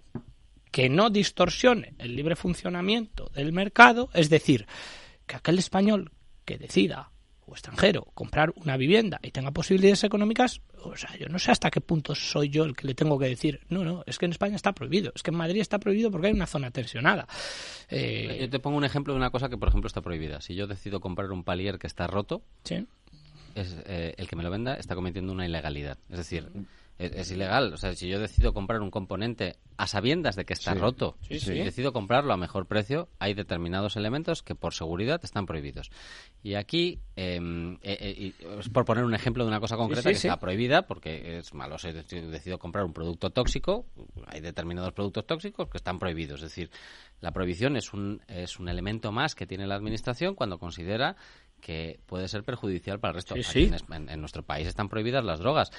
[0.72, 4.68] que no distorsione el libre funcionamiento del mercado, es decir,
[5.26, 6.12] que aquel español
[6.45, 7.12] que decida
[7.45, 11.72] o extranjero comprar una vivienda y tenga posibilidades económicas, o sea, yo no sé hasta
[11.72, 14.32] qué punto soy yo el que le tengo que decir, no, no, es que en
[14.32, 17.28] España está prohibido, es que en Madrid está prohibido porque hay una zona tensionada.
[17.89, 18.38] Eh...
[18.41, 20.41] Yo te pongo un ejemplo de una cosa que, por ejemplo, está prohibida.
[20.41, 22.86] Si yo decido comprar un palier que está roto, ¿Sí?
[23.56, 25.98] es, eh, el que me lo venda está cometiendo una ilegalidad.
[26.10, 26.50] Es decir,
[26.98, 27.74] es, ilegal.
[27.74, 31.38] O sea, si yo decido comprar un componente a sabiendas de que está roto y
[31.38, 35.91] decido comprarlo a mejor precio, hay determinados elementos que por seguridad están prohibidos.
[36.41, 40.39] Y aquí, em, eh, eh, por poner un ejemplo de una cosa concreta que está
[40.39, 43.86] prohibida, porque es malo, si decido comprar un producto tóxico,
[44.26, 46.41] hay determinados productos tóxicos que están prohibidos.
[46.41, 46.72] Es decir,
[47.22, 51.16] la prohibición es un, es un elemento más que tiene la Administración cuando considera
[51.68, 53.36] que puede ser perjudicial para el resto.
[53.43, 55.70] Sí, En, nuestro país están prohibidas las drogas.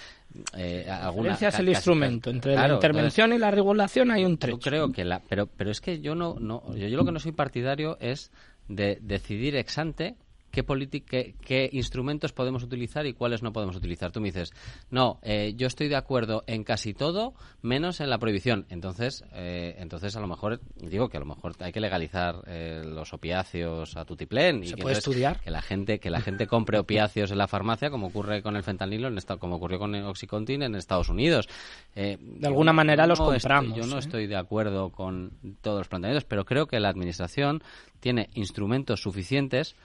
[0.55, 2.29] Eh, algunas, es el instrumento.
[2.29, 4.59] Entre la intervención y la regulación hay un trecho.
[4.59, 5.21] Yo creo que la...
[5.21, 6.37] Pero, pero es que yo no...
[6.39, 8.31] no yo, yo lo que no soy partidario es
[8.69, 10.17] de decidir ex ante
[10.51, 14.13] qué, qué, instrumentos podemos utilizar y cuáles no podemos utilizar.
[14.13, 14.53] Tú me dices,
[14.91, 18.67] no, eh, yo estoy de acuerdo en casi todo, menos en la prohibición.
[18.69, 22.83] Entonces, eh, entonces a lo mejor, digo que a lo mejor hay que legalizar eh,
[22.85, 24.65] los opiáceos a tutiplén.
[24.65, 25.41] y que puede estudiar?
[25.41, 28.63] Que la gente, que la gente compre opiáceos en la farmacia, como ocurre con el
[28.63, 31.49] fentanilo, en como ocurrió con el Oxycontin en Estados Unidos.
[31.95, 33.77] de alguna manera los compramos.
[33.77, 37.63] yo no estoy de acuerdo con todos los planteamientos, pero creo que la Administración
[38.01, 39.77] tiene instrumentos suficientes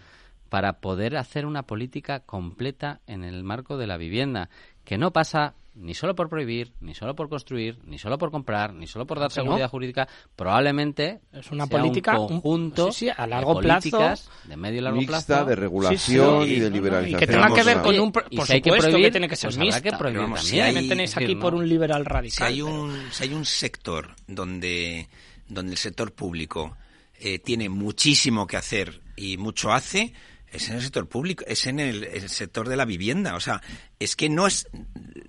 [0.53, 4.51] para poder hacer una política completa en el marco de la vivienda,
[4.83, 8.71] que no pasa ni solo por prohibir, ni solo por construir, ni solo por comprar,
[8.71, 13.61] ni solo por dar seguridad jurídica, probablemente es una política un conjunto a largo de
[13.63, 17.15] plazo, de medio y largo mixta, plazo, de regulación y de liberación.
[17.15, 19.57] Y que tenga que ver con un por supuesto que, prohibir, tiene que ser pues
[19.57, 19.81] mixta.
[19.81, 22.31] Que prohibir vamos, si hay, me tenéis aquí por un liberal radical.
[22.31, 25.09] Si hay un, si hay un sector donde
[25.47, 26.77] donde el sector público
[27.19, 30.13] eh, tiene muchísimo que hacer y mucho hace,
[30.53, 33.35] es en el sector público, es en el, sector de la vivienda.
[33.35, 33.61] O sea,
[33.99, 34.67] es que no es,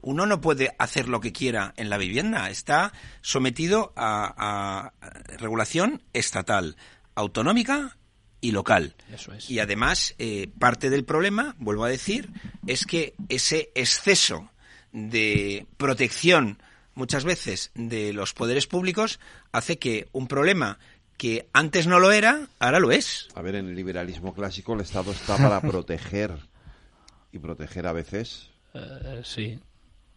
[0.03, 2.51] uno no puede hacer lo que quiera en la vivienda.
[2.51, 4.93] Está sometido a,
[5.39, 6.77] regulación estatal,
[7.15, 7.97] autonómica
[8.41, 8.95] y local.
[9.13, 9.51] Eso es.
[9.51, 12.31] Y además, eh, parte del problema, vuelvo a decir,
[12.67, 14.51] es que ese exceso
[14.93, 16.59] de protección
[16.95, 19.19] muchas veces de los poderes públicos
[19.53, 20.79] hace que un problema
[21.17, 23.29] que antes no lo era, ahora lo es.
[23.35, 26.33] A ver, en el liberalismo clásico el Estado está para proteger
[27.33, 28.49] y proteger a veces.
[28.75, 29.59] Eh, sí.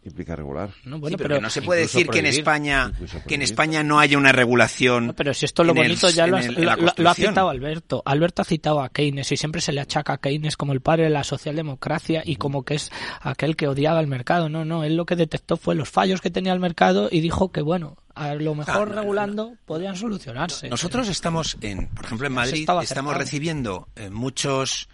[0.08, 0.70] Implica regular.
[0.84, 2.92] No, bueno, pero, no se puede decir que en España
[3.26, 5.14] que en España no haya una regulación.
[5.16, 8.02] pero si esto lo bonito ya lo, ha citado Alberto.
[8.04, 11.04] Alberto ha citado a Keynes y siempre se le achaca a Keynes como el padre
[11.04, 12.90] de la socialdemocracia y como que es
[13.20, 14.48] aquel que odiaba el mercado.
[14.48, 17.52] No, no, él lo que detectó fue los fallos que tenía el mercado y dijo
[17.52, 20.68] que bueno, a lo mejor regulando podían solucionarse.
[20.68, 24.88] Nosotros estamos en, por ejemplo, en Madrid estamos recibiendo eh, muchos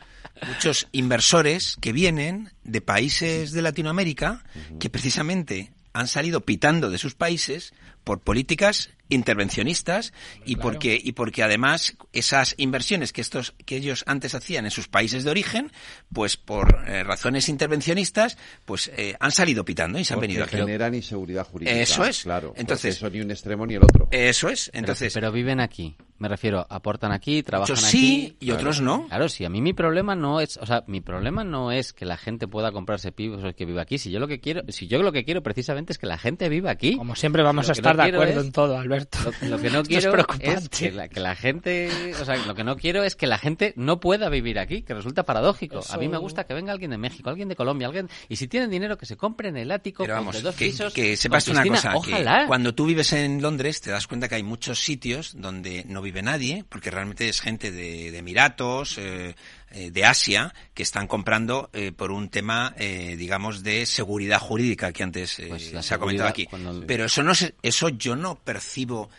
[0.47, 4.45] muchos inversores que vienen de países de Latinoamérica
[4.79, 7.72] que precisamente han salido pitando de sus países
[8.05, 10.13] por políticas intervencionistas
[10.45, 14.89] y porque y porque además esas inversiones que estos que ellos antes hacían en sus
[14.89, 15.71] países de origen
[16.13, 20.57] pues por eh, razones intervencionistas pues eh, han salido pitando y se han venido aquí.
[20.57, 21.77] generan inseguridad jurídica.
[21.77, 22.23] Eso es.
[22.23, 24.09] Claro entonces eso ni un extremo ni el otro.
[24.11, 24.71] Eso es.
[24.73, 27.87] Entonces pero, viven aquí me refiero aportan aquí trabajan aquí.
[27.87, 29.07] sí y otros no.
[29.09, 32.07] Claro sí a mí mi problema no es o sea mi problema no es que
[32.07, 33.99] la gente pueda comprarse pibos que viva aquí.
[33.99, 36.49] Si yo lo que quiero si yo lo que quiero precisamente es que la gente
[36.49, 36.97] viva aquí.
[36.97, 40.69] Como siempre vamos a estar de acuerdo en todo Alberto lo, que no quiero es,
[40.69, 44.29] que, la, gente, o sea, lo que no quiero es que la gente no pueda
[44.29, 45.81] vivir aquí, que resulta paradójico.
[45.91, 48.49] A mí me gusta que venga alguien de México, alguien de Colombia, alguien y si
[48.49, 50.93] tienen dinero que se compren el ático Pero vamos, dos que, pisos.
[50.93, 52.47] Que sepas una cosa, ojalá.
[52.47, 56.23] cuando tú vives en Londres te das cuenta que hay muchos sitios donde no vive
[56.23, 59.35] nadie, porque realmente es gente de, Emiratos, eh,
[59.75, 65.03] eh, de Asia que están comprando eh, por un tema, digamos, de seguridad jurídica que
[65.03, 66.49] antes pues se ha comentado aquí.
[66.87, 69.11] Pero eso no eso yo no percibo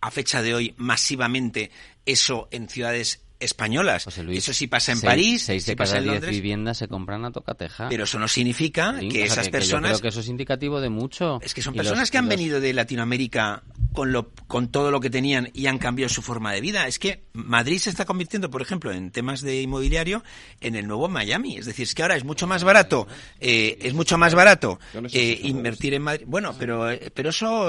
[0.00, 1.70] a fecha de hoy masivamente
[2.04, 4.06] eso en ciudades españolas.
[4.06, 6.30] eso sí pasa en París, seis sí pasa en Londres.
[6.30, 7.88] viviendas se compran a tocateja.
[7.88, 9.92] Pero eso no significa que esas personas.
[9.92, 11.40] yo creo que eso es indicativo de mucho.
[11.42, 13.62] Es que son personas que han venido de Latinoamérica
[13.92, 16.86] con lo con todo lo que tenían y han cambiado su forma de vida.
[16.86, 20.22] Es que Madrid se está convirtiendo, por ejemplo, en temas de inmobiliario,
[20.60, 21.56] en el nuevo Miami.
[21.56, 23.06] Es decir, es que ahora es mucho más barato,
[23.40, 24.78] eh, es mucho más barato
[25.12, 26.24] eh, invertir en Madrid.
[26.26, 27.68] Bueno, pero eh, pero eso,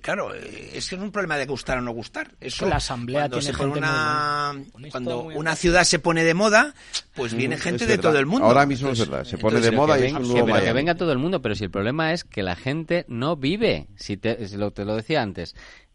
[0.00, 2.32] claro, es que es un problema de gustar o no gustar.
[2.40, 6.74] Eso la asamblea tiene se pone una cuando una ciudad se pone de moda,
[7.14, 8.46] pues mm, viene gente de todo el mundo.
[8.46, 11.12] Ahora mismo es verdad, se pone de moda y es un nuevo Que venga todo
[11.12, 14.70] el mundo, pero si el problema es que la gente no vive, si te, lo,
[14.70, 15.54] te lo decía antes,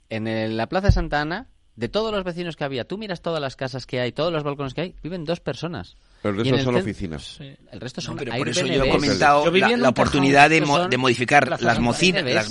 [0.09, 3.39] en la Plaza de Santa Ana, de todos los vecinos que había, tú miras todas
[3.41, 5.95] las casas que hay, todos los balcones que hay, viven dos personas.
[6.21, 7.39] Pero el resto son oficinas.
[7.39, 10.61] El resto son pero por eso yo he comentado la, oportunidad de,
[10.97, 12.49] modificar las mocinas.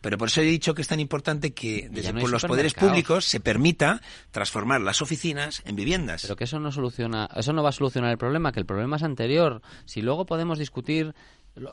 [0.00, 3.24] Pero por eso he dicho que es tan importante que desde por los poderes públicos
[3.24, 4.00] se permita
[4.30, 6.22] transformar las oficinas en viviendas.
[6.22, 8.96] Pero que eso no soluciona, eso no va a solucionar el problema, que el problema
[8.96, 9.62] es anterior.
[9.86, 11.14] Si luego podemos discutir,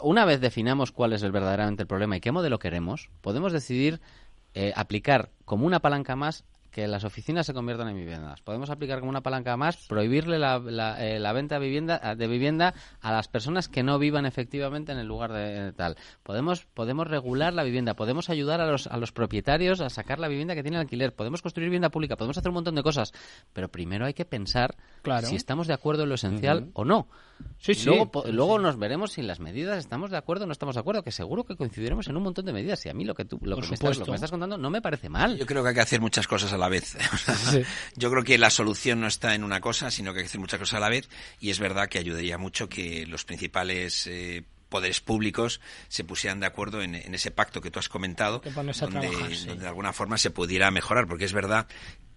[0.02, 4.00] una vez definamos cuál es el verdaderamente el problema y qué modelo queremos, podemos decidir
[4.54, 8.42] eh, aplicar como una palanca más que las oficinas se conviertan en viviendas.
[8.42, 10.58] Podemos aplicar como una palanca más prohibirle la,
[11.00, 15.08] eh, venta de vivienda, de vivienda a las personas que no vivan efectivamente en el
[15.08, 15.96] lugar de, tal.
[16.22, 20.28] Podemos, podemos regular la vivienda, podemos ayudar a los, a los propietarios a sacar la
[20.28, 23.14] vivienda que tienen alquiler, podemos construir vivienda pública, podemos hacer un montón de cosas,
[23.54, 24.76] pero primero hay que pensar
[25.24, 27.08] si estamos de acuerdo en lo esencial o no.
[27.58, 27.86] Sí, sí.
[27.86, 30.82] Luego, luego nos veremos si en las medidas estamos de acuerdo o no estamos de
[30.82, 32.86] acuerdo, que seguro que coincidiremos en un montón de medidas.
[32.86, 34.58] Y a mí lo que tú lo que, me estás, lo que, me estás, contando
[34.58, 35.38] no me parece mal.
[35.38, 36.98] Yo creo que hay que hacer muchas cosas a la vez.
[37.96, 40.40] Yo creo que la solución no está en una cosa, sino que hay que hacer
[40.40, 41.10] muchas cosas a la vez.
[41.40, 46.48] Y es verdad que ayudaría mucho que los principales eh, poderes públicos se pusieran de
[46.48, 50.70] acuerdo en, ese pacto que tú has comentado, donde, donde, de alguna forma se pudiera
[50.72, 51.68] mejorar, porque es verdad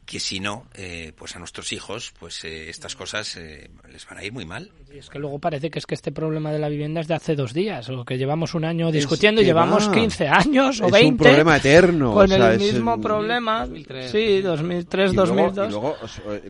[0.08, 4.18] que si no, eh, pues a nuestros hijos, pues eh, estas cosas eh, les van
[4.18, 4.70] a ir muy mal.
[4.90, 7.14] Y es que luego parece que es que este problema de la vivienda es de
[7.14, 10.98] hace dos días, o que llevamos un año discutiendo y llevamos 15 años o 20.
[10.98, 12.14] Es un problema eterno.
[12.14, 13.66] Con el mismo problema.
[13.66, 14.10] 2003.
[14.10, 15.68] Sí, 2003, 2002.
[15.68, 15.96] y luego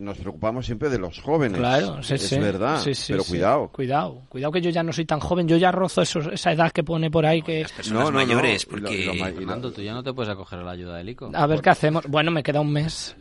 [0.00, 1.58] nos preocupamos siempre de los jóvenes.
[1.58, 2.80] Claro, sí, es verdad.
[3.08, 3.68] pero cuidado.
[3.72, 6.84] Cuidado, cuidado que yo ya no soy tan joven, yo ya rozo esa edad que
[6.84, 7.62] pone por ahí que...
[7.62, 9.10] Las personas no, mayores, porque...
[9.34, 11.32] Fernando, tú ya no te puedes acoger a la ayuda del ICO.
[11.34, 12.06] A ver qué hacemos.
[12.06, 13.16] Bueno, me queda un mes.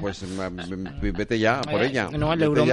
[0.00, 0.24] Pues
[1.00, 2.08] vete ya por ella.
[2.12, 2.64] No, el euro...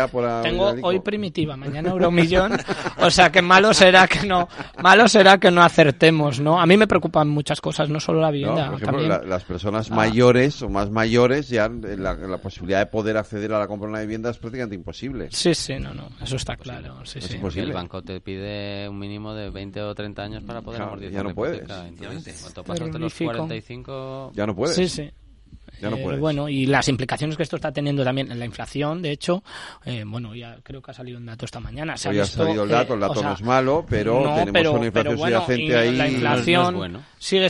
[0.44, 2.54] Tengo hoy primitiva, mañana euromillón.
[2.98, 4.48] o sea que malo será que no,
[4.82, 6.60] malo será que no acertemos, ¿no?
[6.60, 8.72] A mí me preocupan muchas cosas, no solo la vivienda.
[8.72, 9.96] por ejemplo, las personas ah.
[9.96, 14.02] mayores o más mayores ya la, posibilidad de poder acceder a la compra de una
[14.02, 15.28] vivienda es prácticamente imposible.
[15.32, 17.06] Sí, sí, no, no, eso está claro.
[17.06, 17.40] Sí, sí.
[17.60, 21.24] El banco te pide un mínimo de 20 o 30 años para poder amortizar ya
[21.24, 21.62] no puedes.
[22.42, 24.32] Cuanto pasaste los 45...
[24.34, 24.76] Ya no puedes.
[24.76, 25.12] Sí, sí.
[25.82, 29.44] Eh, bueno, y las implicaciones que esto está teniendo también en la inflación, de hecho,
[29.86, 31.98] eh, bueno, ya creo que ha salido un dato esta mañana.
[31.98, 35.78] Se ha, salido el dato, el dato no es malo, pero tenemos una inflación subyacente
[35.78, 35.96] ahí.
[35.96, 37.50] La inflación sigue,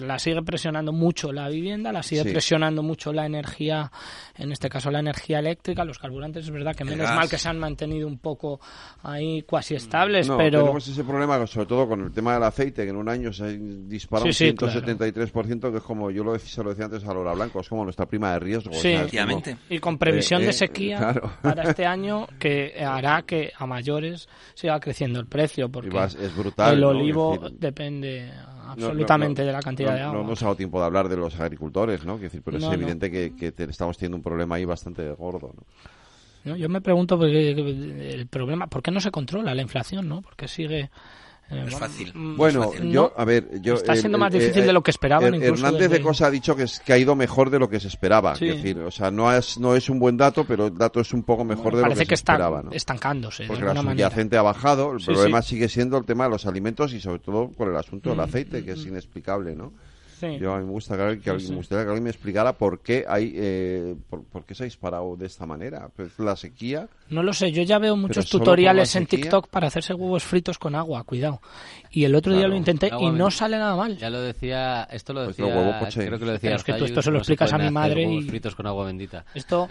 [0.00, 3.90] la sigue presionando mucho la vivienda, la sigue presionando mucho la energía,
[4.36, 7.48] en este caso la energía eléctrica, los carburantes, es verdad que menos mal que se
[7.48, 8.60] han mantenido un poco
[9.02, 10.60] ahí cuasi estables, no, pero...
[10.60, 13.44] tenemos ese problema, sobre todo con el tema del aceite, que en un año se
[13.44, 17.32] ha disparado un 173%, que es como yo lo, se lo decía antes a Laura
[17.32, 18.72] Blanco, como nuestra prima de riesgo.
[18.74, 18.96] Sí,
[19.68, 24.78] y con previsión de eh, sequía para este año que hará que a mayores siga
[24.80, 28.32] creciendo el precio, porque es brutal, el olivo depende
[28.66, 30.22] absolutamente de la cantidad de agua.
[30.22, 32.18] No nos ha dado tiempo de hablar de los agricultores, ¿no?
[32.18, 35.52] decir, pero es evidente que, estamos teniendo un problema ahí bastante gordo,
[36.44, 40.22] Yo me pregunto porque el problema, ¿por qué no se controla la inflación, no?
[40.22, 40.90] Porque sigue
[41.50, 42.12] no es fácil.
[42.14, 43.74] Bueno, yo, a ver, yo...
[43.74, 45.34] Está siendo más difícil de lo que esperaban.
[45.34, 47.88] Hernández de Cosa ha dicho que, es, que ha ido mejor de lo que se
[47.88, 48.32] esperaba.
[48.34, 51.12] Es decir, o sea, no es, no es un buen dato, pero el dato es
[51.12, 52.62] un poco mejor de lo que, se esperaba.
[52.62, 53.46] Parece que está estancándose.
[53.46, 54.96] Porque la subyacente ha bajado.
[54.96, 58.10] El problema sigue siendo el tema de los alimentos y sobre todo con el asunto
[58.10, 58.22] del mm.
[58.22, 59.72] aceite, que es inexplicable, ¿no?
[60.20, 63.32] Yo a mí me, gusta que, alguien, gustaría que alguien me explicara por qué hay,
[63.36, 65.88] eh, por, qué se ha disparado de esta manera.
[65.94, 66.88] Pues la sequía.
[67.10, 70.74] No lo sé, yo ya veo muchos tutoriales en TikTok para hacerse huevos fritos con
[70.74, 71.40] agua, cuidado.
[71.90, 73.96] Y el otro día lo intenté y no sale nada mal.
[73.96, 76.54] Ya lo decía, esto lo pues decía, creo que lo decía.
[76.56, 79.24] es que tú esto se lo explicas a mi madre y fritos con agua bendita.
[79.34, 79.68] Esto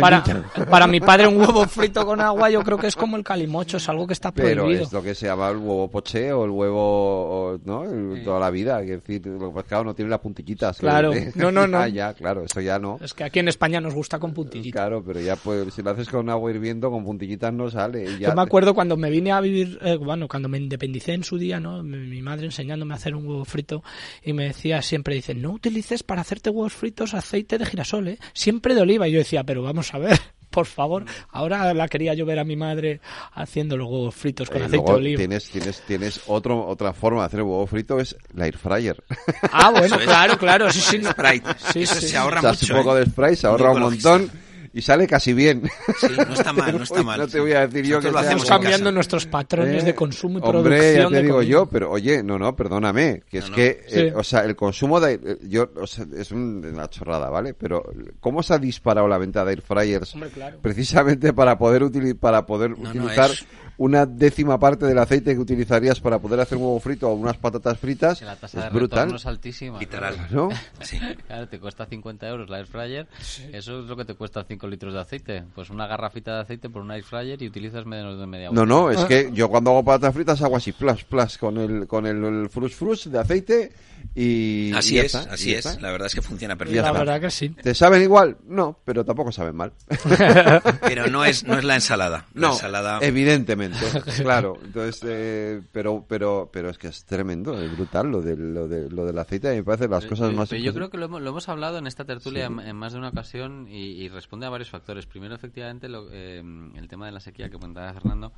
[0.00, 0.22] Para,
[0.68, 3.76] para mi padre un huevo frito con agua yo creo que es como el calimocho,
[3.76, 4.66] es algo que está prohibido.
[4.66, 7.84] Pero es lo que se llama el huevo poché o el huevo, ¿no?
[8.24, 10.78] toda la vida, es decir, lo que no tiene las puntillitas.
[10.78, 11.78] Claro, no, no, no.
[11.82, 12.98] Ah, ya, claro, eso ya no.
[13.00, 14.80] Es que aquí en España nos gusta con puntillitas.
[14.80, 18.18] Claro, pero ya pues, si lo haces con agua hirviendo, con puntillitas no sale.
[18.20, 21.38] Yo me acuerdo cuando me vine a vivir, eh, bueno, cuando me independicé en su
[21.38, 21.82] día, ¿no?
[21.82, 23.82] Mi, madre enseñándome a hacer un huevo frito
[24.22, 28.18] y me decía siempre, dice, no utilices para hacerte huevos fritos aceite de girasol, ¿eh?
[28.32, 29.08] Siempre de oliva.
[29.08, 30.20] Y yo decía, pero vamos a ver
[30.52, 31.04] por favor.
[31.30, 33.00] Ahora la quería yo ver a mi madre
[33.34, 35.18] haciendo los huevos fritos con eh, aceite de oliva.
[35.18, 39.02] Tienes, tienes, tienes otro, otra forma de hacer el huevo frito, es la air fryer.
[39.50, 40.70] Ah, bueno, claro, claro.
[40.70, 41.86] Sí, sí.
[41.86, 42.74] sí, se ahorra mucho.
[42.74, 43.00] un poco ¿eh?
[43.00, 44.30] de spray, se ahorra un montón
[44.72, 45.62] y sale casi bien.
[46.00, 47.18] Sí, no está mal, no está mal.
[47.20, 49.86] no te voy a decir yo que estamos cambiando nuestros patrones ¿Eh?
[49.86, 51.02] de consumo y Hombre, producción.
[51.04, 51.50] ya te de digo comida.
[51.50, 53.56] yo, pero oye, no, no, perdóname, que es no.
[53.56, 54.00] que, Sí.
[54.00, 57.54] eh, o sea, el consumo de, eh, yo, o sea, es un- una chorrada, ¿vale?
[57.54, 57.82] Pero
[58.20, 60.58] cómo se ha disparado la venta de air fryers Hombre, claro.
[60.62, 63.44] precisamente para poder utilizar, para poder No, no, utilizar es-
[63.84, 67.36] una décima parte del aceite que utilizarías para poder hacer un huevo frito o unas
[67.36, 69.14] patatas fritas, Que la tasa es de brutal.
[69.14, 69.78] es altísima.
[69.80, 70.14] Literal.
[70.30, 70.50] ¿no?
[70.80, 70.98] Sí.
[71.26, 73.06] Claro, te cuesta 50 euros la air fryer.
[73.52, 75.44] Eso es lo que te cuesta 5 litros de aceite.
[75.54, 78.62] Pues una garrafita de aceite por una air fryer y utilizas menos de media No,
[78.62, 78.68] hora.
[78.68, 82.06] no, es que yo cuando hago patatas fritas hago así, plus, plus, con el, con
[82.06, 83.72] el, el frus frus de aceite
[84.14, 84.72] y...
[84.74, 85.64] Así y es, está, así es.
[85.66, 85.80] está.
[85.80, 86.98] La verdad es que funciona La perfectamente.
[86.98, 87.48] verdad que sí.
[87.50, 88.36] ¿Te saben igual?
[88.46, 89.72] No, pero tampoco saben mal.
[90.82, 92.26] Pero no es, no es la ensalada.
[92.34, 92.98] La No, ensalada...
[93.00, 93.71] evidentemente,
[94.22, 94.54] claro.
[94.62, 98.90] Entonces, eh, pero, pero, pero es que es tremendo, es brutal lo del, lo, de,
[98.90, 99.54] lo del aceite.
[99.54, 100.48] Me parece las cosas Pero- más.
[100.48, 102.92] pero yo creo que lo hemos, lo hemos hablado en esta tertulia en, en más
[102.92, 105.06] de una ocasión y, y responde a varios factores.
[105.06, 106.38] Primero, efectivamente, lo- eh,
[106.74, 108.32] el tema de la sequía que comentaba Fernando,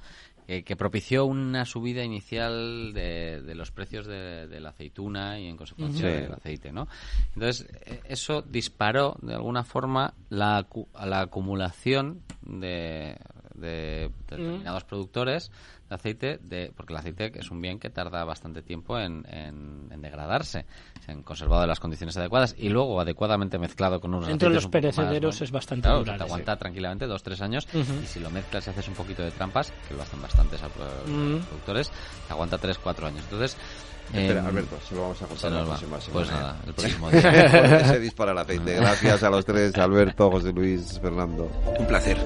[0.46, 5.46] eh, que propició una subida inicial de, de los precios de, de la aceituna y,
[5.46, 6.86] en consecuencia, del aceite, ¿no?
[7.34, 10.66] Entonces, eh, eso disparó, de alguna forma, la,
[11.04, 13.16] la acumulación de,
[13.54, 15.50] de determinados productores
[15.88, 19.88] de aceite, de, porque el aceite es un bien que tarda bastante tiempo en, en-
[19.92, 20.64] en degradarse,
[21.06, 24.70] en conservado en las condiciones adecuadas y luego adecuadamente mezclado con unos Entre los un
[24.70, 25.44] poco más, perecederos ¿no?
[25.44, 26.30] es bastante Claro, durable, te sí.
[26.30, 27.92] aguanta tranquilamente dos, tres años Ujú.
[28.02, 30.68] y si lo mezclas y haces un poquito de trampas, que lo hacen bastantes a-
[30.68, 31.40] Mm.
[31.44, 31.90] productores,
[32.26, 33.22] te aguanta tres, cuatro años.
[33.24, 33.56] Entonces,
[34.12, 36.12] Espera, em, Alberto, se lo vamos a se contar la próxima semana.
[36.12, 36.32] Pues ¿eh?
[36.32, 37.84] nada, el próximo día.
[37.88, 38.74] se dispara el aceite.
[38.76, 41.50] Gracias a los tres, Alberto, José Luis, Fernando.
[41.78, 42.18] Un placer.